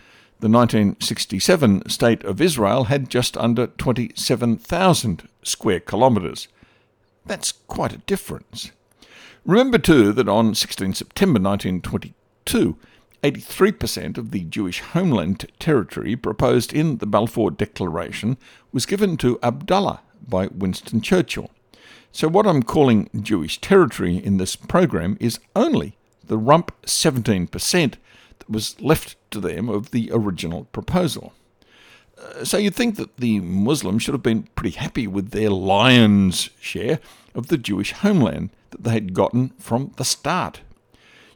The 0.41 0.49
1967 0.49 1.89
State 1.89 2.23
of 2.23 2.41
Israel 2.41 2.85
had 2.85 3.11
just 3.11 3.37
under 3.37 3.67
27,000 3.67 5.29
square 5.43 5.81
kilometres. 5.81 6.47
That's 7.27 7.51
quite 7.51 7.93
a 7.93 7.99
difference. 8.07 8.71
Remember, 9.45 9.79
too, 9.79 10.13
that 10.13 10.29
on 10.29 10.55
16 10.55 10.95
September 10.95 11.41
1922, 11.41 12.77
83% 13.25 14.17
of 14.17 14.31
the 14.31 14.45
Jewish 14.45 14.79
homeland 14.79 15.51
territory 15.59 16.15
proposed 16.15 16.73
in 16.73 16.99
the 16.99 17.07
Balfour 17.07 17.51
Declaration 17.51 18.37
was 18.73 18.87
given 18.87 19.17
to 19.17 19.41
Abdullah 19.43 20.03
by 20.29 20.47
Winston 20.47 21.01
Churchill. 21.01 21.51
So, 22.13 22.29
what 22.29 22.47
I'm 22.47 22.63
calling 22.63 23.11
Jewish 23.21 23.61
territory 23.61 24.17
in 24.17 24.37
this 24.37 24.55
program 24.55 25.17
is 25.19 25.41
only 25.57 25.97
the 26.25 26.39
rump 26.39 26.73
17% 26.83 27.95
that 28.39 28.51
was 28.51 28.81
left 28.81 29.17
to 29.31 29.41
them 29.41 29.69
of 29.69 29.91
the 29.91 30.11
original 30.13 30.65
proposal. 30.67 31.33
Uh, 32.21 32.45
so 32.45 32.57
you'd 32.57 32.75
think 32.75 32.97
that 32.97 33.17
the 33.19 33.41
Muslims 33.41 34.03
should 34.03 34.15
have 34.15 34.23
been 34.23 34.49
pretty 34.55 34.77
happy 34.77 35.07
with 35.07 35.31
their 35.31 35.51
lion's 35.51 36.51
share 36.61 36.99
of 37.35 37.49
the 37.49 37.59
Jewish 37.59 37.93
homeland 37.93 38.51
that 38.71 38.85
they 38.85 38.93
had 38.93 39.15
gotten 39.15 39.51
from 39.59 39.93
the 39.97 40.05
start. 40.05 40.61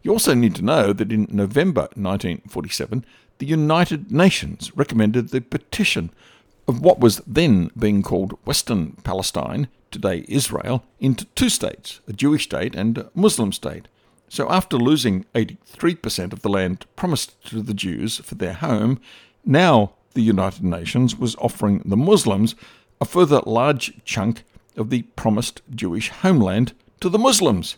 You 0.02 0.10
also 0.10 0.34
need 0.34 0.54
to 0.56 0.64
know 0.64 0.92
that 0.92 1.12
in 1.12 1.28
November 1.30 1.82
1947, 1.94 3.04
the 3.38 3.46
United 3.46 4.10
Nations 4.10 4.76
recommended 4.76 5.28
the 5.28 5.40
partition 5.40 6.10
of 6.68 6.80
what 6.80 7.00
was 7.00 7.20
then 7.26 7.70
being 7.78 8.02
called 8.02 8.38
Western 8.44 8.92
Palestine, 9.04 9.68
today 9.90 10.24
Israel, 10.28 10.84
into 11.00 11.24
two 11.36 11.48
states, 11.48 12.00
a 12.08 12.12
Jewish 12.12 12.44
state 12.44 12.74
and 12.74 12.98
a 12.98 13.10
Muslim 13.14 13.52
state. 13.52 13.88
So, 14.32 14.50
after 14.50 14.78
losing 14.78 15.26
83% 15.34 16.32
of 16.32 16.40
the 16.40 16.48
land 16.48 16.86
promised 16.96 17.44
to 17.50 17.60
the 17.60 17.74
Jews 17.74 18.16
for 18.16 18.34
their 18.34 18.54
home, 18.54 18.98
now 19.44 19.92
the 20.14 20.22
United 20.22 20.64
Nations 20.64 21.14
was 21.14 21.36
offering 21.36 21.82
the 21.84 21.98
Muslims 21.98 22.54
a 22.98 23.04
further 23.04 23.42
large 23.44 24.02
chunk 24.06 24.44
of 24.74 24.88
the 24.88 25.02
promised 25.16 25.60
Jewish 25.74 26.08
homeland 26.08 26.72
to 27.00 27.10
the 27.10 27.18
Muslims. 27.18 27.76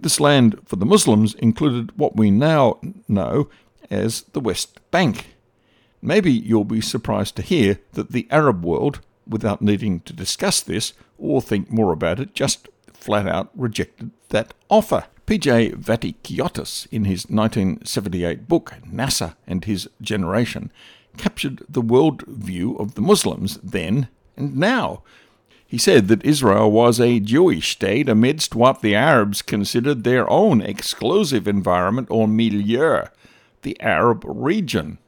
This 0.00 0.18
land 0.18 0.58
for 0.64 0.76
the 0.76 0.86
Muslims 0.86 1.34
included 1.34 1.98
what 1.98 2.16
we 2.16 2.30
now 2.30 2.80
know 3.06 3.50
as 3.90 4.22
the 4.32 4.40
West 4.40 4.80
Bank. 4.90 5.36
Maybe 6.00 6.32
you'll 6.32 6.64
be 6.64 6.80
surprised 6.80 7.36
to 7.36 7.42
hear 7.42 7.80
that 7.92 8.12
the 8.12 8.26
Arab 8.30 8.64
world, 8.64 9.00
without 9.28 9.60
needing 9.60 10.00
to 10.00 10.14
discuss 10.14 10.62
this 10.62 10.94
or 11.18 11.42
think 11.42 11.70
more 11.70 11.92
about 11.92 12.18
it, 12.18 12.32
just 12.32 12.70
flat 12.94 13.28
out 13.28 13.50
rejected 13.54 14.12
that 14.30 14.54
offer. 14.70 15.04
P.J. 15.26 15.72
Vatikiotis, 15.72 16.86
in 16.92 17.04
his 17.04 17.24
1978 17.28 18.46
book 18.46 18.74
Nasser 18.86 19.34
and 19.44 19.64
His 19.64 19.90
Generation, 20.00 20.70
captured 21.16 21.64
the 21.68 21.80
world 21.80 22.22
view 22.28 22.76
of 22.76 22.94
the 22.94 23.00
Muslims 23.00 23.58
then 23.60 24.06
and 24.36 24.56
now. 24.56 25.02
He 25.66 25.78
said 25.78 26.06
that 26.06 26.24
Israel 26.24 26.70
was 26.70 27.00
a 27.00 27.18
Jewish 27.18 27.72
state 27.72 28.08
amidst 28.08 28.54
what 28.54 28.82
the 28.82 28.94
Arabs 28.94 29.42
considered 29.42 30.04
their 30.04 30.30
own 30.30 30.60
exclusive 30.60 31.48
environment 31.48 32.06
or 32.08 32.28
milieu, 32.28 33.06
the 33.62 33.76
Arab 33.80 34.22
region. 34.24 34.98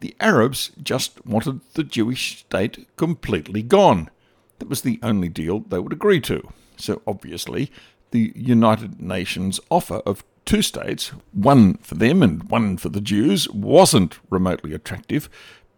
The 0.00 0.16
Arabs 0.18 0.72
just 0.82 1.24
wanted 1.24 1.60
the 1.74 1.84
Jewish 1.84 2.40
state 2.40 2.88
completely 2.96 3.62
gone. 3.62 4.10
That 4.58 4.68
was 4.68 4.82
the 4.82 4.98
only 5.00 5.28
deal 5.28 5.60
they 5.60 5.78
would 5.78 5.92
agree 5.92 6.20
to. 6.22 6.42
So 6.76 7.02
obviously, 7.06 7.70
the 8.10 8.32
United 8.34 9.00
Nations 9.00 9.60
offer 9.70 9.96
of 10.06 10.24
two 10.44 10.62
states, 10.62 11.12
one 11.32 11.74
for 11.78 11.94
them 11.94 12.22
and 12.22 12.50
one 12.50 12.76
for 12.78 12.88
the 12.88 13.00
Jews, 13.00 13.48
wasn't 13.50 14.18
remotely 14.30 14.72
attractive, 14.72 15.28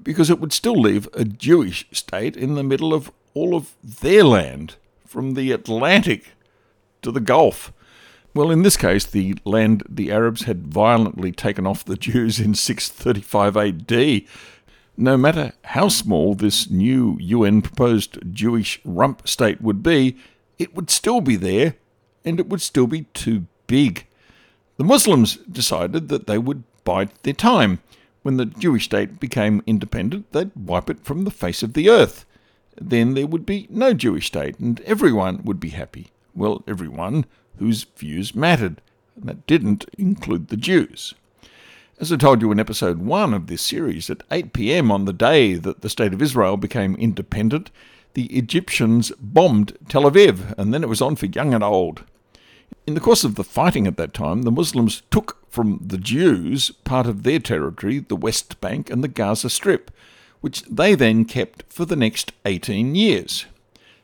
because 0.02 0.30
it 0.30 0.40
would 0.40 0.52
still 0.52 0.80
leave 0.80 1.08
a 1.12 1.24
Jewish 1.24 1.86
state 1.92 2.36
in 2.36 2.54
the 2.54 2.62
middle 2.62 2.94
of 2.94 3.10
all 3.34 3.54
of 3.54 3.74
their 3.82 4.24
land, 4.24 4.76
from 5.06 5.34
the 5.34 5.50
Atlantic 5.50 6.32
to 7.02 7.10
the 7.10 7.20
Gulf. 7.20 7.72
Well, 8.32 8.52
in 8.52 8.62
this 8.62 8.76
case, 8.76 9.04
the 9.04 9.36
land 9.44 9.82
the 9.88 10.12
Arabs 10.12 10.44
had 10.44 10.68
violently 10.68 11.32
taken 11.32 11.66
off 11.66 11.84
the 11.84 11.96
Jews 11.96 12.38
in 12.38 12.54
635 12.54 13.56
AD. 13.56 14.22
No 14.96 15.16
matter 15.16 15.52
how 15.64 15.88
small 15.88 16.34
this 16.34 16.70
new 16.70 17.16
UN 17.20 17.60
proposed 17.60 18.18
Jewish 18.32 18.80
rump 18.84 19.26
state 19.26 19.60
would 19.60 19.82
be, 19.82 20.16
it 20.58 20.76
would 20.76 20.90
still 20.90 21.20
be 21.20 21.34
there, 21.34 21.74
and 22.24 22.38
it 22.38 22.48
would 22.48 22.60
still 22.60 22.86
be 22.86 23.02
too 23.14 23.46
big. 23.66 24.06
The 24.76 24.84
Muslims 24.84 25.36
decided 25.36 26.08
that 26.08 26.26
they 26.26 26.38
would 26.38 26.64
bide 26.84 27.10
their 27.22 27.34
time. 27.34 27.80
When 28.22 28.36
the 28.36 28.46
Jewish 28.46 28.84
state 28.84 29.20
became 29.20 29.62
independent, 29.66 30.32
they'd 30.32 30.50
wipe 30.54 30.90
it 30.90 31.04
from 31.04 31.24
the 31.24 31.30
face 31.30 31.62
of 31.62 31.72
the 31.72 31.88
earth. 31.88 32.26
Then 32.80 33.14
there 33.14 33.26
would 33.26 33.46
be 33.46 33.66
no 33.70 33.92
Jewish 33.94 34.26
state, 34.26 34.58
and 34.58 34.80
everyone 34.82 35.42
would 35.44 35.60
be 35.60 35.70
happy. 35.70 36.08
Well, 36.34 36.62
everyone 36.66 37.26
whose 37.58 37.84
views 37.96 38.34
mattered, 38.34 38.80
and 39.16 39.28
that 39.28 39.46
didn't 39.46 39.84
include 39.98 40.48
the 40.48 40.56
Jews. 40.56 41.14
As 41.98 42.10
I 42.10 42.16
told 42.16 42.40
you 42.40 42.50
in 42.50 42.58
episode 42.58 42.98
1 42.98 43.34
of 43.34 43.46
this 43.46 43.60
series, 43.60 44.08
at 44.08 44.22
8 44.30 44.54
pm 44.54 44.90
on 44.90 45.04
the 45.04 45.12
day 45.12 45.54
that 45.54 45.82
the 45.82 45.90
State 45.90 46.14
of 46.14 46.22
Israel 46.22 46.56
became 46.56 46.94
independent, 46.96 47.70
the 48.14 48.26
Egyptians 48.26 49.12
bombed 49.18 49.76
Tel 49.88 50.02
Aviv, 50.02 50.54
and 50.58 50.72
then 50.72 50.82
it 50.82 50.88
was 50.88 51.00
on 51.00 51.16
for 51.16 51.26
young 51.26 51.54
and 51.54 51.64
old. 51.64 52.04
In 52.86 52.94
the 52.94 53.00
course 53.00 53.24
of 53.24 53.34
the 53.34 53.44
fighting 53.44 53.86
at 53.86 53.96
that 53.96 54.14
time, 54.14 54.42
the 54.42 54.50
Muslims 54.50 55.02
took 55.10 55.38
from 55.50 55.80
the 55.84 55.98
Jews 55.98 56.70
part 56.84 57.06
of 57.06 57.22
their 57.22 57.38
territory, 57.38 57.98
the 57.98 58.16
West 58.16 58.60
Bank 58.60 58.90
and 58.90 59.02
the 59.04 59.08
Gaza 59.08 59.50
Strip, 59.50 59.90
which 60.40 60.62
they 60.62 60.94
then 60.94 61.24
kept 61.24 61.64
for 61.68 61.84
the 61.84 61.96
next 61.96 62.32
18 62.44 62.94
years. 62.94 63.46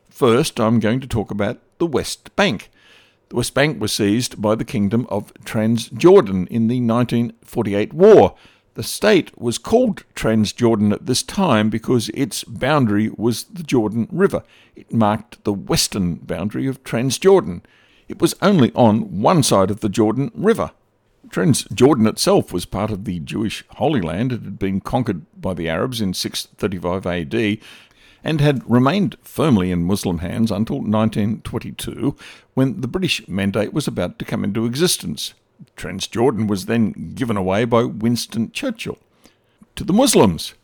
First, 0.09 0.59
I'm 0.59 0.79
going 0.79 0.99
to 0.99 1.07
talk 1.07 1.31
about 1.31 1.59
the 1.79 1.85
West 1.85 2.35
Bank, 2.35 2.69
the 3.29 3.35
West 3.35 3.53
Bank 3.53 3.81
was 3.81 3.91
seized 3.91 4.41
by 4.41 4.55
the 4.55 4.63
Kingdom 4.63 5.05
of 5.09 5.33
Transjordan 5.43 6.47
in 6.47 6.67
the 6.67 6.79
1948 6.79 7.93
war. 7.93 8.35
The 8.77 8.83
state 8.83 9.35
was 9.35 9.57
called 9.57 10.03
Transjordan 10.13 10.93
at 10.93 11.07
this 11.07 11.23
time 11.23 11.71
because 11.71 12.09
its 12.09 12.43
boundary 12.43 13.09
was 13.09 13.45
the 13.45 13.63
Jordan 13.63 14.07
River. 14.11 14.43
It 14.75 14.93
marked 14.93 15.43
the 15.43 15.51
western 15.51 16.17
boundary 16.17 16.67
of 16.67 16.83
Transjordan. 16.83 17.63
It 18.07 18.21
was 18.21 18.35
only 18.39 18.71
on 18.73 19.19
one 19.19 19.41
side 19.41 19.71
of 19.71 19.79
the 19.79 19.89
Jordan 19.89 20.29
River. 20.35 20.69
Transjordan 21.29 22.07
itself 22.07 22.53
was 22.53 22.67
part 22.67 22.91
of 22.91 23.05
the 23.05 23.19
Jewish 23.19 23.65
Holy 23.77 23.99
Land. 23.99 24.31
It 24.31 24.43
had 24.43 24.59
been 24.59 24.79
conquered 24.79 25.25
by 25.41 25.55
the 25.55 25.67
Arabs 25.67 25.99
in 25.99 26.13
635 26.13 27.07
AD 27.07 27.57
and 28.23 28.41
had 28.41 28.69
remained 28.69 29.17
firmly 29.23 29.71
in 29.71 29.85
Muslim 29.85 30.19
hands 30.19 30.51
until 30.51 30.81
1922, 30.81 32.15
when 32.53 32.81
the 32.81 32.87
British 32.87 33.27
Mandate 33.27 33.73
was 33.73 33.87
about 33.87 34.19
to 34.19 34.25
come 34.25 34.43
into 34.43 34.67
existence. 34.67 35.33
Transjordan 35.77 36.47
was 36.47 36.65
then 36.65 37.13
given 37.15 37.37
away 37.37 37.63
by 37.65 37.83
Winston 37.83 38.51
Churchill 38.51 38.97
to 39.75 39.83
the 39.83 39.93
Muslims. 39.93 40.55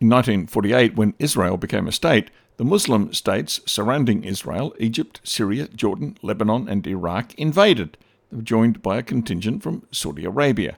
In 0.00 0.08
1948, 0.08 0.94
when 0.94 1.14
Israel 1.18 1.56
became 1.56 1.88
a 1.88 1.92
state, 1.92 2.30
the 2.56 2.64
Muslim 2.64 3.12
states 3.14 3.60
surrounding 3.64 4.22
Israel, 4.22 4.74
Egypt, 4.78 5.20
Syria, 5.24 5.66
Jordan, 5.68 6.18
Lebanon, 6.22 6.68
and 6.68 6.86
Iraq, 6.86 7.34
invaded. 7.34 7.96
They 8.30 8.36
were 8.36 8.42
joined 8.42 8.82
by 8.82 8.98
a 8.98 9.02
contingent 9.02 9.62
from 9.62 9.86
Saudi 9.90 10.24
Arabia. 10.24 10.76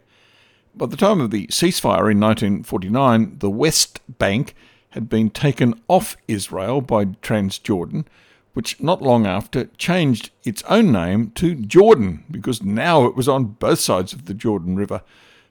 By 0.75 0.87
the 0.87 0.97
time 0.97 1.21
of 1.21 1.31
the 1.31 1.49
ceasefire 1.49 2.11
in 2.11 2.21
1949, 2.21 3.38
the 3.40 3.51
West 3.51 4.01
Bank 4.18 4.55
had 4.90 5.09
been 5.09 5.29
taken 5.29 5.75
off 5.88 6.16
Israel 6.29 6.81
by 6.81 7.05
Transjordan, 7.07 8.05
which 8.53 8.81
not 8.81 9.03
long 9.03 9.27
after 9.27 9.67
changed 9.79 10.31
its 10.45 10.62
own 10.65 10.93
name 10.93 11.31
to 11.31 11.55
Jordan 11.55 12.25
because 12.31 12.62
now 12.62 13.07
it 13.07 13.17
was 13.17 13.29
on 13.29 13.45
both 13.45 13.81
sides 13.81 14.12
of 14.12 14.27
the 14.27 14.35
Jordan 14.35 14.77
River, 14.77 15.03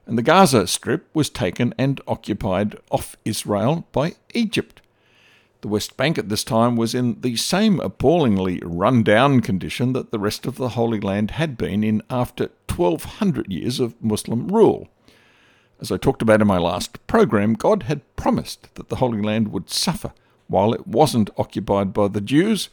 and 0.06 0.18
the 0.18 0.22
Gaza 0.22 0.66
Strip 0.66 1.08
was 1.14 1.30
taken 1.30 1.74
and 1.78 2.00
occupied 2.06 2.76
off 2.90 3.16
Israel 3.24 3.86
by 3.92 4.14
Egypt. 4.34 4.80
The 5.62 5.68
West 5.68 5.96
Bank 5.96 6.18
at 6.18 6.28
this 6.28 6.42
time 6.42 6.74
was 6.74 6.92
in 6.92 7.20
the 7.20 7.36
same 7.36 7.78
appallingly 7.78 8.60
run 8.64 9.04
down 9.04 9.40
condition 9.40 9.92
that 9.92 10.10
the 10.10 10.18
rest 10.18 10.44
of 10.44 10.56
the 10.56 10.70
Holy 10.70 10.98
Land 11.00 11.32
had 11.32 11.56
been 11.56 11.84
in 11.84 12.02
after 12.10 12.50
1200 12.68 13.50
years 13.52 13.78
of 13.78 13.94
Muslim 14.02 14.48
rule. 14.48 14.88
As 15.80 15.92
I 15.92 15.98
talked 15.98 16.22
about 16.22 16.40
in 16.40 16.48
my 16.48 16.58
last 16.58 17.04
program, 17.06 17.54
God 17.54 17.84
had 17.84 18.16
promised 18.16 18.74
that 18.74 18.88
the 18.88 18.96
Holy 18.96 19.22
Land 19.22 19.52
would 19.52 19.70
suffer 19.70 20.12
while 20.48 20.72
it 20.72 20.86
wasn't 20.86 21.30
occupied 21.38 21.92
by 21.92 22.08
the 22.08 22.20
Jews, 22.20 22.68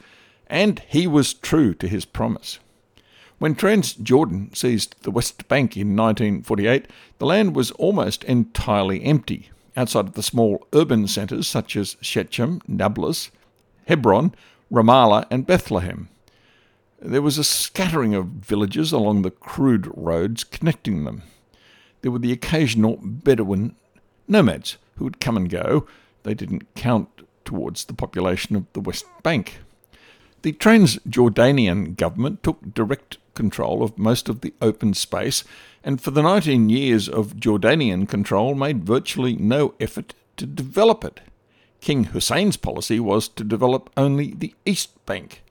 and 0.50 0.80
he 0.88 1.08
was 1.08 1.34
true 1.34 1.74
to 1.76 1.88
his 1.88 2.06
promise. 2.06 2.60
When 3.38 3.56
Transjordan 3.56 4.56
seized 4.56 4.96
the 5.04 5.12
West 5.12 5.48
Bank 5.48 5.78
in 5.78 5.96
1948, 5.96 6.88
the 7.20 7.26
land 7.26 7.56
was 7.56 7.72
almost 7.72 8.24
entirely 8.26 9.04
empty, 9.04 9.50
outside 9.78 10.08
of 10.08 10.14
the 10.14 10.24
small 10.24 10.68
urban 10.74 11.08
centres 11.08 11.48
such 11.48 11.76
as 11.76 11.96
Shechem, 12.02 12.62
Nablus, 12.68 13.32
Hebron, 13.88 14.34
Ramallah, 14.72 15.26
and 15.32 15.48
Bethlehem. 15.48 16.10
There 17.02 17.22
was 17.22 17.38
a 17.38 17.46
scattering 17.46 18.14
of 18.14 18.26
villages 18.26 18.92
along 18.92 19.22
the 19.22 19.32
crude 19.32 19.90
roads 19.96 20.44
connecting 20.44 21.06
them 21.06 21.24
there 22.02 22.12
were 22.12 22.20
the 22.20 22.32
occasional 22.32 22.98
Bedouin 23.02 23.76
nomads 24.28 24.78
who 24.96 25.04
would 25.04 25.20
come 25.20 25.38
and 25.38 25.50
go. 25.50 25.88
They 26.24 26.34
didn't 26.34 26.74
count 26.76 27.10
towards 27.46 27.86
the 27.86 27.94
population 27.94 28.56
of 28.56 28.66
the 28.74 28.80
West 28.80 29.06
Bank. 29.24 29.60
The 30.42 30.54
Transjordanian 30.54 31.98
government 31.98 32.44
took 32.44 32.74
direct 32.74 33.18
control 33.34 33.84
of 33.84 33.98
most 33.98 34.30
of 34.30 34.42
the 34.42 34.54
open 34.62 34.94
space, 34.94 35.44
and 35.84 36.02
for 36.02 36.12
the 36.12 36.22
19 36.22 36.70
years 36.70 37.10
of 37.10 37.36
Jordanian 37.36 38.08
control 38.08 38.56
made 38.56 38.86
virtually 38.86 39.36
no 39.36 39.74
effort 39.80 40.14
to 40.38 40.46
develop 40.46 41.04
it. 41.04 41.20
King 41.82 42.06
Hussein's 42.06 42.58
policy 42.58 43.00
was 43.00 43.28
to 43.30 43.44
develop 43.44 43.90
only 43.96 44.34
the 44.34 44.54
East 44.66 45.06
Bank. 45.06 45.44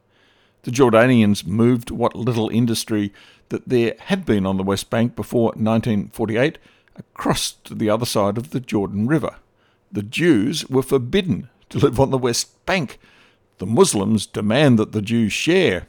The 0.62 0.70
Jordanians 0.70 1.46
moved 1.46 1.90
what 1.90 2.16
little 2.16 2.48
industry 2.48 3.12
that 3.48 3.68
there 3.68 3.94
had 3.98 4.26
been 4.26 4.44
on 4.44 4.56
the 4.56 4.62
West 4.62 4.90
Bank 4.90 5.16
before 5.16 5.52
1948 5.56 6.58
across 6.96 7.52
to 7.52 7.74
the 7.74 7.88
other 7.88 8.06
side 8.06 8.36
of 8.36 8.50
the 8.50 8.60
Jordan 8.60 9.06
River. 9.06 9.36
The 9.90 10.02
Jews 10.02 10.68
were 10.68 10.82
forbidden 10.82 11.48
to 11.70 11.78
live 11.78 12.00
on 12.00 12.10
the 12.10 12.18
West 12.18 12.64
Bank. 12.66 12.98
The 13.58 13.66
Muslims 13.66 14.26
demand 14.26 14.78
that 14.78 14.92
the 14.92 15.02
Jews 15.02 15.32
share. 15.32 15.86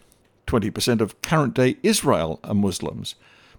20% 0.48 1.02
of 1.02 1.22
current 1.22 1.54
day 1.54 1.78
Israel 1.84 2.40
are 2.44 2.56
Muslims, 2.56 3.14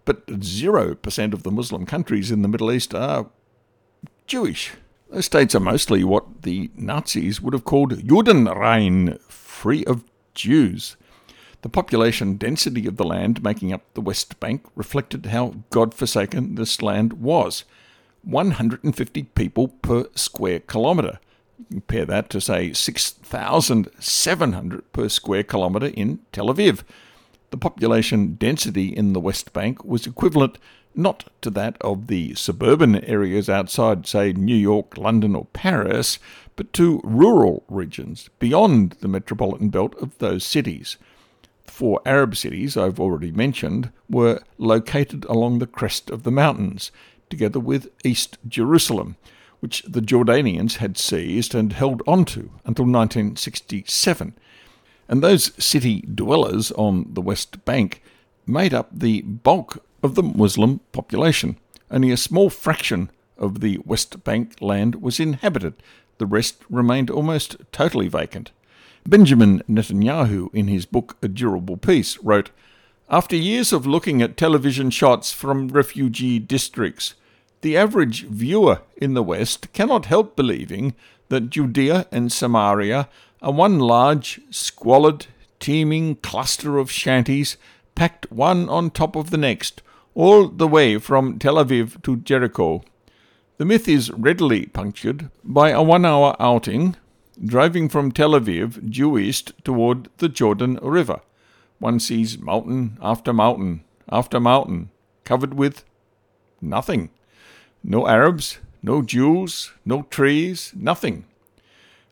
but 0.04 0.26
0% 0.26 1.32
of 1.32 1.42
the 1.44 1.50
Muslim 1.52 1.86
countries 1.86 2.32
in 2.32 2.42
the 2.42 2.48
Middle 2.48 2.72
East 2.72 2.92
are 2.94 3.30
Jewish. 4.26 4.72
Those 5.08 5.26
states 5.26 5.54
are 5.54 5.60
mostly 5.60 6.02
what 6.02 6.42
the 6.42 6.70
Nazis 6.74 7.40
would 7.40 7.52
have 7.52 7.64
called 7.64 7.92
Judenrein, 7.92 9.20
free 9.22 9.84
of 9.84 10.02
Jews. 10.34 10.96
The 11.62 11.68
population 11.68 12.36
density 12.36 12.86
of 12.86 12.96
the 12.96 13.04
land 13.04 13.44
making 13.44 13.72
up 13.72 13.82
the 13.94 14.00
West 14.00 14.40
Bank 14.40 14.66
reflected 14.74 15.26
how 15.26 15.56
God-forsaken 15.70 16.56
this 16.56 16.82
land 16.82 17.14
was 17.14 17.64
150 18.22 19.22
people 19.22 19.68
per 19.68 20.06
square 20.14 20.58
kilometre. 20.60 21.20
Compare 21.68 22.06
that 22.06 22.30
to, 22.30 22.40
say, 22.40 22.72
6,700 22.72 24.92
per 24.92 25.08
square 25.08 25.42
kilometre 25.42 25.88
in 25.88 26.20
Tel 26.32 26.46
Aviv. 26.46 26.82
The 27.50 27.56
population 27.56 28.34
density 28.34 28.88
in 28.88 29.12
the 29.12 29.20
West 29.20 29.52
Bank 29.52 29.84
was 29.84 30.06
equivalent 30.06 30.58
not 30.94 31.24
to 31.42 31.50
that 31.50 31.76
of 31.80 32.08
the 32.08 32.34
suburban 32.34 33.04
areas 33.04 33.48
outside, 33.48 34.06
say, 34.06 34.32
New 34.32 34.56
York, 34.56 34.96
London, 34.96 35.34
or 35.34 35.46
Paris, 35.52 36.18
but 36.56 36.72
to 36.74 37.00
rural 37.04 37.64
regions 37.68 38.28
beyond 38.38 38.92
the 39.00 39.08
metropolitan 39.08 39.70
belt 39.70 39.94
of 40.00 40.18
those 40.18 40.44
cities 40.44 40.96
The 41.66 41.72
four 41.72 42.02
Arab 42.04 42.36
cities 42.36 42.76
I've 42.76 43.00
already 43.00 43.30
mentioned 43.30 43.90
were 44.08 44.42
located 44.58 45.24
along 45.26 45.58
the 45.58 45.66
crest 45.66 46.10
of 46.10 46.24
the 46.24 46.30
mountains, 46.30 46.90
together 47.30 47.60
with 47.60 47.88
East 48.04 48.38
Jerusalem, 48.46 49.16
which 49.60 49.82
the 49.82 50.00
Jordanians 50.00 50.76
had 50.76 50.98
seized 50.98 51.54
and 51.54 51.72
held 51.72 52.02
onto 52.06 52.50
until 52.64 52.86
1967. 52.86 54.34
And 55.08 55.22
those 55.22 55.52
city 55.62 56.02
dwellers 56.02 56.72
on 56.72 57.06
the 57.12 57.20
West 57.20 57.64
Bank 57.64 58.02
made 58.46 58.74
up 58.74 58.88
the 58.92 59.22
bulk 59.22 59.84
of 60.02 60.14
the 60.14 60.22
Muslim 60.22 60.80
population. 60.92 61.56
Only 61.90 62.10
a 62.10 62.16
small 62.16 62.50
fraction 62.50 63.10
of 63.36 63.60
the 63.60 63.78
West 63.84 64.22
Bank 64.24 64.60
land 64.60 65.02
was 65.02 65.18
inhabited, 65.18 65.74
the 66.18 66.26
rest 66.26 66.62
remained 66.68 67.10
almost 67.10 67.56
totally 67.72 68.08
vacant. 68.08 68.52
Benjamin 69.06 69.62
Netanyahu, 69.68 70.54
in 70.54 70.68
his 70.68 70.84
book 70.84 71.16
A 71.22 71.28
Durable 71.28 71.78
Peace, 71.78 72.18
wrote 72.18 72.50
After 73.08 73.34
years 73.34 73.72
of 73.72 73.86
looking 73.86 74.20
at 74.20 74.36
television 74.36 74.90
shots 74.90 75.32
from 75.32 75.68
refugee 75.68 76.38
districts, 76.38 77.14
the 77.62 77.76
average 77.76 78.24
viewer 78.24 78.80
in 78.96 79.14
the 79.14 79.22
West 79.22 79.72
cannot 79.72 80.06
help 80.06 80.36
believing 80.36 80.94
that 81.28 81.50
Judea 81.50 82.06
and 82.10 82.32
Samaria 82.32 83.08
are 83.42 83.52
one 83.52 83.78
large, 83.78 84.40
squalid, 84.50 85.26
teeming 85.58 86.16
cluster 86.16 86.78
of 86.78 86.90
shanties 86.90 87.56
packed 87.94 88.30
one 88.32 88.68
on 88.68 88.90
top 88.90 89.14
of 89.14 89.30
the 89.30 89.36
next, 89.36 89.82
all 90.14 90.48
the 90.48 90.66
way 90.66 90.98
from 90.98 91.38
Tel 91.38 91.56
Aviv 91.56 92.02
to 92.02 92.16
Jericho. 92.16 92.82
The 93.58 93.64
myth 93.64 93.88
is 93.88 94.10
readily 94.10 94.66
punctured 94.66 95.30
by 95.44 95.70
a 95.70 95.82
one 95.82 96.04
hour 96.04 96.34
outing 96.40 96.96
driving 97.44 97.88
from 97.88 98.12
Tel 98.12 98.32
Aviv 98.32 98.90
due 98.90 99.18
east 99.18 99.52
toward 99.64 100.08
the 100.18 100.28
Jordan 100.28 100.78
River. 100.82 101.20
One 101.78 102.00
sees 102.00 102.38
mountain 102.38 102.98
after 103.00 103.32
mountain 103.32 103.84
after 104.10 104.40
mountain 104.40 104.90
covered 105.24 105.54
with 105.54 105.84
nothing. 106.60 107.10
No 107.82 108.06
Arabs, 108.06 108.58
no 108.82 109.02
Jews, 109.02 109.72
no 109.84 110.02
trees, 110.02 110.72
nothing. 110.76 111.24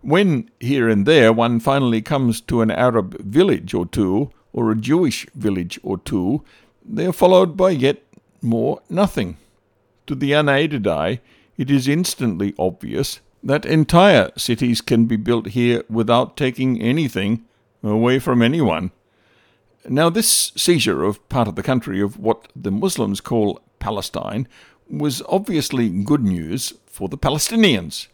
When, 0.00 0.50
here 0.60 0.88
and 0.88 1.06
there, 1.06 1.32
one 1.32 1.60
finally 1.60 2.02
comes 2.02 2.40
to 2.42 2.60
an 2.60 2.70
Arab 2.70 3.18
village 3.20 3.74
or 3.74 3.86
two, 3.86 4.30
or 4.52 4.70
a 4.70 4.76
Jewish 4.76 5.26
village 5.34 5.78
or 5.82 5.98
two, 5.98 6.42
they 6.84 7.06
are 7.06 7.12
followed 7.12 7.56
by 7.56 7.70
yet 7.70 8.02
more 8.40 8.80
nothing. 8.88 9.36
To 10.06 10.14
the 10.14 10.32
unaided 10.32 10.86
eye, 10.86 11.20
it 11.56 11.70
is 11.70 11.88
instantly 11.88 12.54
obvious 12.58 13.20
that 13.42 13.66
entire 13.66 14.30
cities 14.36 14.80
can 14.80 15.06
be 15.06 15.16
built 15.16 15.48
here 15.48 15.82
without 15.90 16.36
taking 16.36 16.80
anything 16.80 17.44
away 17.82 18.18
from 18.18 18.42
anyone. 18.42 18.90
Now, 19.88 20.10
this 20.10 20.52
seizure 20.56 21.04
of 21.04 21.26
part 21.28 21.48
of 21.48 21.56
the 21.56 21.62
country 21.62 22.00
of 22.00 22.18
what 22.18 22.48
the 22.54 22.70
Muslims 22.70 23.20
call 23.20 23.60
Palestine 23.78 24.48
was 24.88 25.22
obviously 25.28 25.88
good 25.88 26.24
news 26.24 26.74
for 26.86 27.08
the 27.08 27.18
Palestinians, 27.18 28.08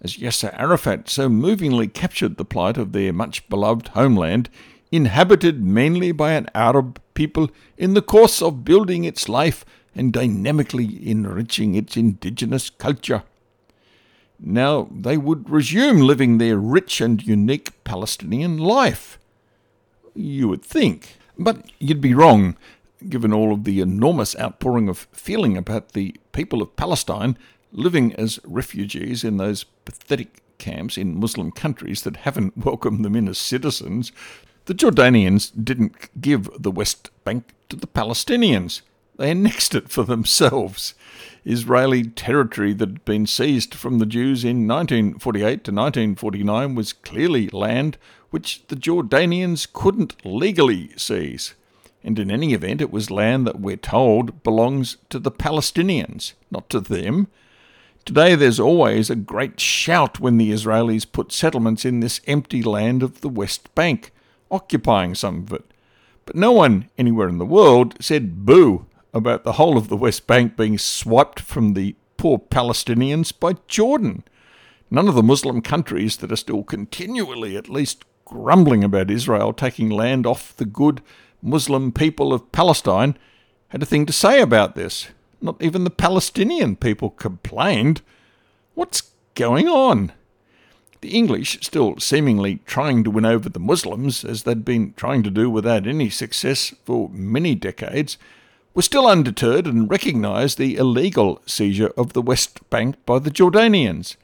as 0.00 0.16
Yasser 0.16 0.52
Arafat 0.58 1.08
so 1.08 1.28
movingly 1.28 1.88
captured 1.88 2.36
the 2.36 2.44
plight 2.44 2.76
of 2.76 2.92
their 2.92 3.12
much 3.12 3.48
beloved 3.48 3.88
homeland, 3.88 4.48
inhabited 4.90 5.62
mainly 5.62 6.12
by 6.12 6.32
an 6.32 6.48
Arab 6.54 7.00
people 7.14 7.50
in 7.76 7.94
the 7.94 8.02
course 8.02 8.42
of 8.42 8.64
building 8.64 9.04
its 9.04 9.28
life 9.28 9.64
and 9.94 10.12
dynamically 10.12 11.08
enriching 11.08 11.74
its 11.74 11.96
indigenous 11.96 12.70
culture. 12.70 13.22
Now 14.38 14.88
they 14.90 15.16
would 15.16 15.48
resume 15.48 16.00
living 16.00 16.38
their 16.38 16.58
rich 16.58 17.00
and 17.00 17.22
unique 17.22 17.84
Palestinian 17.84 18.58
life. 18.58 19.18
You 20.14 20.48
would 20.48 20.64
think. 20.64 21.16
But 21.38 21.70
you'd 21.78 22.00
be 22.00 22.14
wrong, 22.14 22.56
given 23.10 23.32
all 23.32 23.52
of 23.52 23.64
the 23.64 23.80
enormous 23.80 24.38
outpouring 24.38 24.88
of 24.88 25.06
feeling 25.12 25.56
about 25.56 25.92
the 25.92 26.16
people 26.32 26.62
of 26.62 26.76
Palestine 26.76 27.36
living 27.72 28.14
as 28.14 28.38
refugees 28.44 29.24
in 29.24 29.36
those 29.38 29.64
pathetic 29.64 30.42
camps 30.58 30.96
in 30.96 31.18
Muslim 31.18 31.50
countries 31.50 32.02
that 32.02 32.18
haven't 32.18 32.56
welcomed 32.64 33.04
them 33.04 33.16
in 33.16 33.28
as 33.28 33.38
citizens. 33.38 34.12
The 34.66 34.74
Jordanians 34.74 35.50
didn't 35.62 36.20
give 36.20 36.48
the 36.58 36.70
West 36.70 37.10
Bank 37.24 37.52
to 37.68 37.76
the 37.76 37.86
Palestinians. 37.86 38.82
They 39.16 39.30
annexed 39.30 39.74
it 39.74 39.88
for 39.88 40.04
themselves. 40.04 40.94
Israeli 41.44 42.04
territory 42.04 42.72
that 42.74 42.88
had 42.88 43.04
been 43.04 43.26
seized 43.26 43.74
from 43.74 43.98
the 43.98 44.06
Jews 44.06 44.44
in 44.44 44.68
1948 44.68 45.42
to 45.44 45.72
1949 45.72 46.74
was 46.74 46.92
clearly 46.92 47.48
land 47.48 47.98
which 48.30 48.66
the 48.68 48.76
Jordanians 48.76 49.70
couldn't 49.70 50.24
legally 50.24 50.90
seize. 50.96 51.54
And 52.04 52.18
in 52.18 52.30
any 52.30 52.52
event, 52.52 52.80
it 52.80 52.90
was 52.90 53.10
land 53.10 53.46
that 53.46 53.60
we're 53.60 53.76
told 53.76 54.42
belongs 54.42 54.96
to 55.10 55.18
the 55.18 55.30
Palestinians, 55.30 56.32
not 56.50 56.68
to 56.70 56.80
them. 56.80 57.28
Today, 58.04 58.34
there's 58.34 58.58
always 58.58 59.08
a 59.08 59.14
great 59.16 59.60
shout 59.60 60.18
when 60.18 60.36
the 60.36 60.50
Israelis 60.50 61.10
put 61.10 61.30
settlements 61.30 61.84
in 61.84 62.00
this 62.00 62.20
empty 62.26 62.62
land 62.62 63.02
of 63.02 63.20
the 63.20 63.28
West 63.28 63.72
Bank, 63.76 64.12
occupying 64.50 65.14
some 65.14 65.42
of 65.42 65.52
it. 65.52 65.64
But 66.26 66.36
no 66.36 66.50
one 66.50 66.88
anywhere 66.98 67.28
in 67.28 67.38
the 67.38 67.46
world 67.46 67.94
said 68.00 68.44
boo 68.44 68.86
about 69.14 69.44
the 69.44 69.52
whole 69.52 69.76
of 69.76 69.88
the 69.88 69.96
West 69.96 70.26
Bank 70.26 70.56
being 70.56 70.78
swiped 70.78 71.38
from 71.38 71.74
the 71.74 71.94
poor 72.16 72.38
Palestinians 72.38 73.32
by 73.38 73.54
Jordan. 73.68 74.24
None 74.90 75.08
of 75.08 75.14
the 75.14 75.22
Muslim 75.22 75.62
countries 75.62 76.16
that 76.18 76.32
are 76.32 76.36
still 76.36 76.64
continually, 76.64 77.56
at 77.56 77.68
least, 77.68 78.04
grumbling 78.24 78.82
about 78.82 79.10
Israel 79.10 79.52
taking 79.52 79.90
land 79.90 80.26
off 80.26 80.56
the 80.56 80.64
good 80.64 81.02
Muslim 81.42 81.92
people 81.92 82.32
of 82.32 82.50
Palestine 82.52 83.16
had 83.68 83.82
a 83.82 83.86
thing 83.86 84.06
to 84.06 84.12
say 84.12 84.40
about 84.40 84.74
this. 84.74 85.08
Not 85.40 85.60
even 85.60 85.84
the 85.84 85.90
Palestinian 85.90 86.76
people 86.76 87.10
complained. 87.10 88.00
What's 88.74 89.10
going 89.34 89.68
on? 89.68 90.12
The 91.00 91.10
English, 91.10 91.58
still 91.62 91.98
seemingly 91.98 92.60
trying 92.64 93.02
to 93.02 93.10
win 93.10 93.24
over 93.24 93.48
the 93.48 93.58
Muslims, 93.58 94.24
as 94.24 94.44
they'd 94.44 94.64
been 94.64 94.94
trying 94.96 95.24
to 95.24 95.30
do 95.30 95.50
without 95.50 95.86
any 95.86 96.10
success 96.10 96.72
for 96.84 97.08
many 97.10 97.56
decades, 97.56 98.18
were 98.72 98.82
still 98.82 99.08
undeterred 99.08 99.66
and 99.66 99.90
recognised 99.90 100.58
the 100.58 100.76
illegal 100.76 101.42
seizure 101.44 101.92
of 101.96 102.12
the 102.12 102.22
West 102.22 102.68
Bank 102.70 102.96
by 103.04 103.18
the 103.18 103.30
Jordanians. 103.30 104.14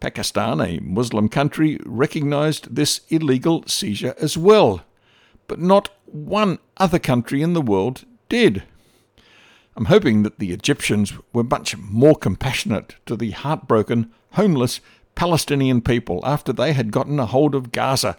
Pakistan, 0.00 0.60
a 0.60 0.80
Muslim 0.80 1.28
country, 1.28 1.78
recognised 1.84 2.74
this 2.74 3.02
illegal 3.10 3.64
seizure 3.66 4.14
as 4.18 4.38
well, 4.38 4.82
but 5.46 5.60
not 5.60 5.88
one 6.04 6.58
other 6.76 6.98
country 6.98 7.42
in 7.42 7.52
the 7.52 7.60
world 7.60 8.04
did. 8.28 8.62
I'm 9.76 9.86
hoping 9.86 10.22
that 10.22 10.38
the 10.38 10.52
Egyptians 10.52 11.12
were 11.32 11.44
much 11.44 11.76
more 11.76 12.16
compassionate 12.16 12.96
to 13.06 13.16
the 13.16 13.32
heartbroken, 13.32 14.10
homeless 14.32 14.80
Palestinian 15.14 15.80
people 15.82 16.20
after 16.24 16.52
they 16.52 16.72
had 16.72 16.92
gotten 16.92 17.18
a 17.18 17.26
hold 17.26 17.54
of 17.54 17.72
Gaza. 17.72 18.16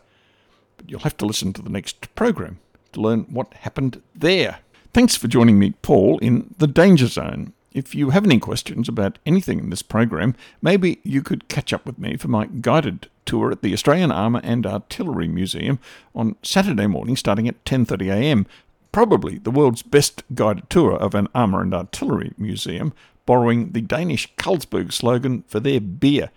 But 0.78 0.90
you'll 0.90 1.00
have 1.02 1.18
to 1.18 1.26
listen 1.26 1.54
to 1.54 1.62
the 1.62 1.70
next 1.70 2.14
program 2.16 2.60
to 2.94 3.02
learn 3.02 3.22
what 3.30 3.54
happened 3.56 4.02
there. 4.14 4.60
Thanks 4.94 5.16
for 5.16 5.28
joining 5.28 5.60
me, 5.60 5.72
Paul, 5.82 6.18
in 6.20 6.54
the 6.58 6.68
Danger 6.68 7.08
Zone. 7.08 7.54
If 7.78 7.94
you 7.94 8.10
have 8.10 8.26
any 8.26 8.40
questions 8.40 8.90
about 8.90 9.20
anything 9.24 9.60
in 9.60 9.70
this 9.70 9.84
program, 9.84 10.34
maybe 10.64 11.00
you 11.04 11.22
could 11.22 11.48
catch 11.48 11.72
up 11.72 11.86
with 11.86 12.00
me 12.00 12.18
for 12.18 12.28
my 12.28 12.48
guided 12.48 13.08
tour 13.24 13.52
at 13.52 13.62
the 13.62 13.72
Australian 13.72 14.12
Armour 14.12 14.42
and 14.44 14.66
Artillery 14.66 15.28
Museum 15.28 15.78
on 16.16 16.38
Saturday 16.42 16.88
morning 16.88 17.16
starting 17.16 17.48
at 17.48 17.64
10.30am. 17.66 18.48
Probably 18.92 19.38
the 19.38 19.52
world's 19.52 19.84
best 19.84 20.24
guided 20.34 20.72
tour 20.72 20.94
of 20.94 21.14
an 21.14 21.28
armour 21.36 21.62
and 21.62 21.72
artillery 21.72 22.34
museum, 22.36 22.94
borrowing 23.28 23.74
the 23.74 23.82
Danish 23.82 24.34
Carlsberg 24.38 24.92
slogan 24.92 25.44
for 25.48 25.60
their 25.60 25.80
beer. 25.80 26.32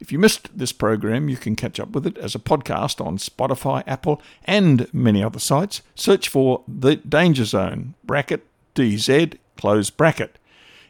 If 0.00 0.12
you 0.12 0.18
missed 0.18 0.50
this 0.54 0.72
program, 0.72 1.30
you 1.30 1.38
can 1.38 1.56
catch 1.56 1.80
up 1.80 1.92
with 1.92 2.06
it 2.06 2.18
as 2.18 2.34
a 2.34 2.38
podcast 2.38 3.02
on 3.02 3.16
Spotify, 3.16 3.84
Apple, 3.86 4.20
and 4.44 4.92
many 4.92 5.22
other 5.22 5.38
sites. 5.38 5.80
Search 5.94 6.28
for 6.28 6.62
The 6.68 6.96
Danger 6.96 7.46
Zone, 7.46 7.94
bracket 8.04 8.44
DZ, 8.74 9.38
close 9.56 9.88
bracket. 9.88 10.36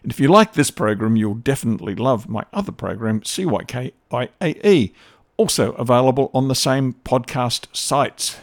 And 0.04 0.12
if 0.12 0.20
you 0.20 0.28
like 0.28 0.52
this 0.52 0.70
program, 0.70 1.16
you'll 1.16 1.34
definitely 1.34 1.94
love 1.94 2.28
my 2.28 2.44
other 2.52 2.72
program, 2.72 3.22
CYKIAE, 3.22 4.92
also 5.38 5.72
available 5.72 6.30
on 6.34 6.48
the 6.48 6.54
same 6.54 6.92
podcast 7.04 7.74
sites. 7.74 8.36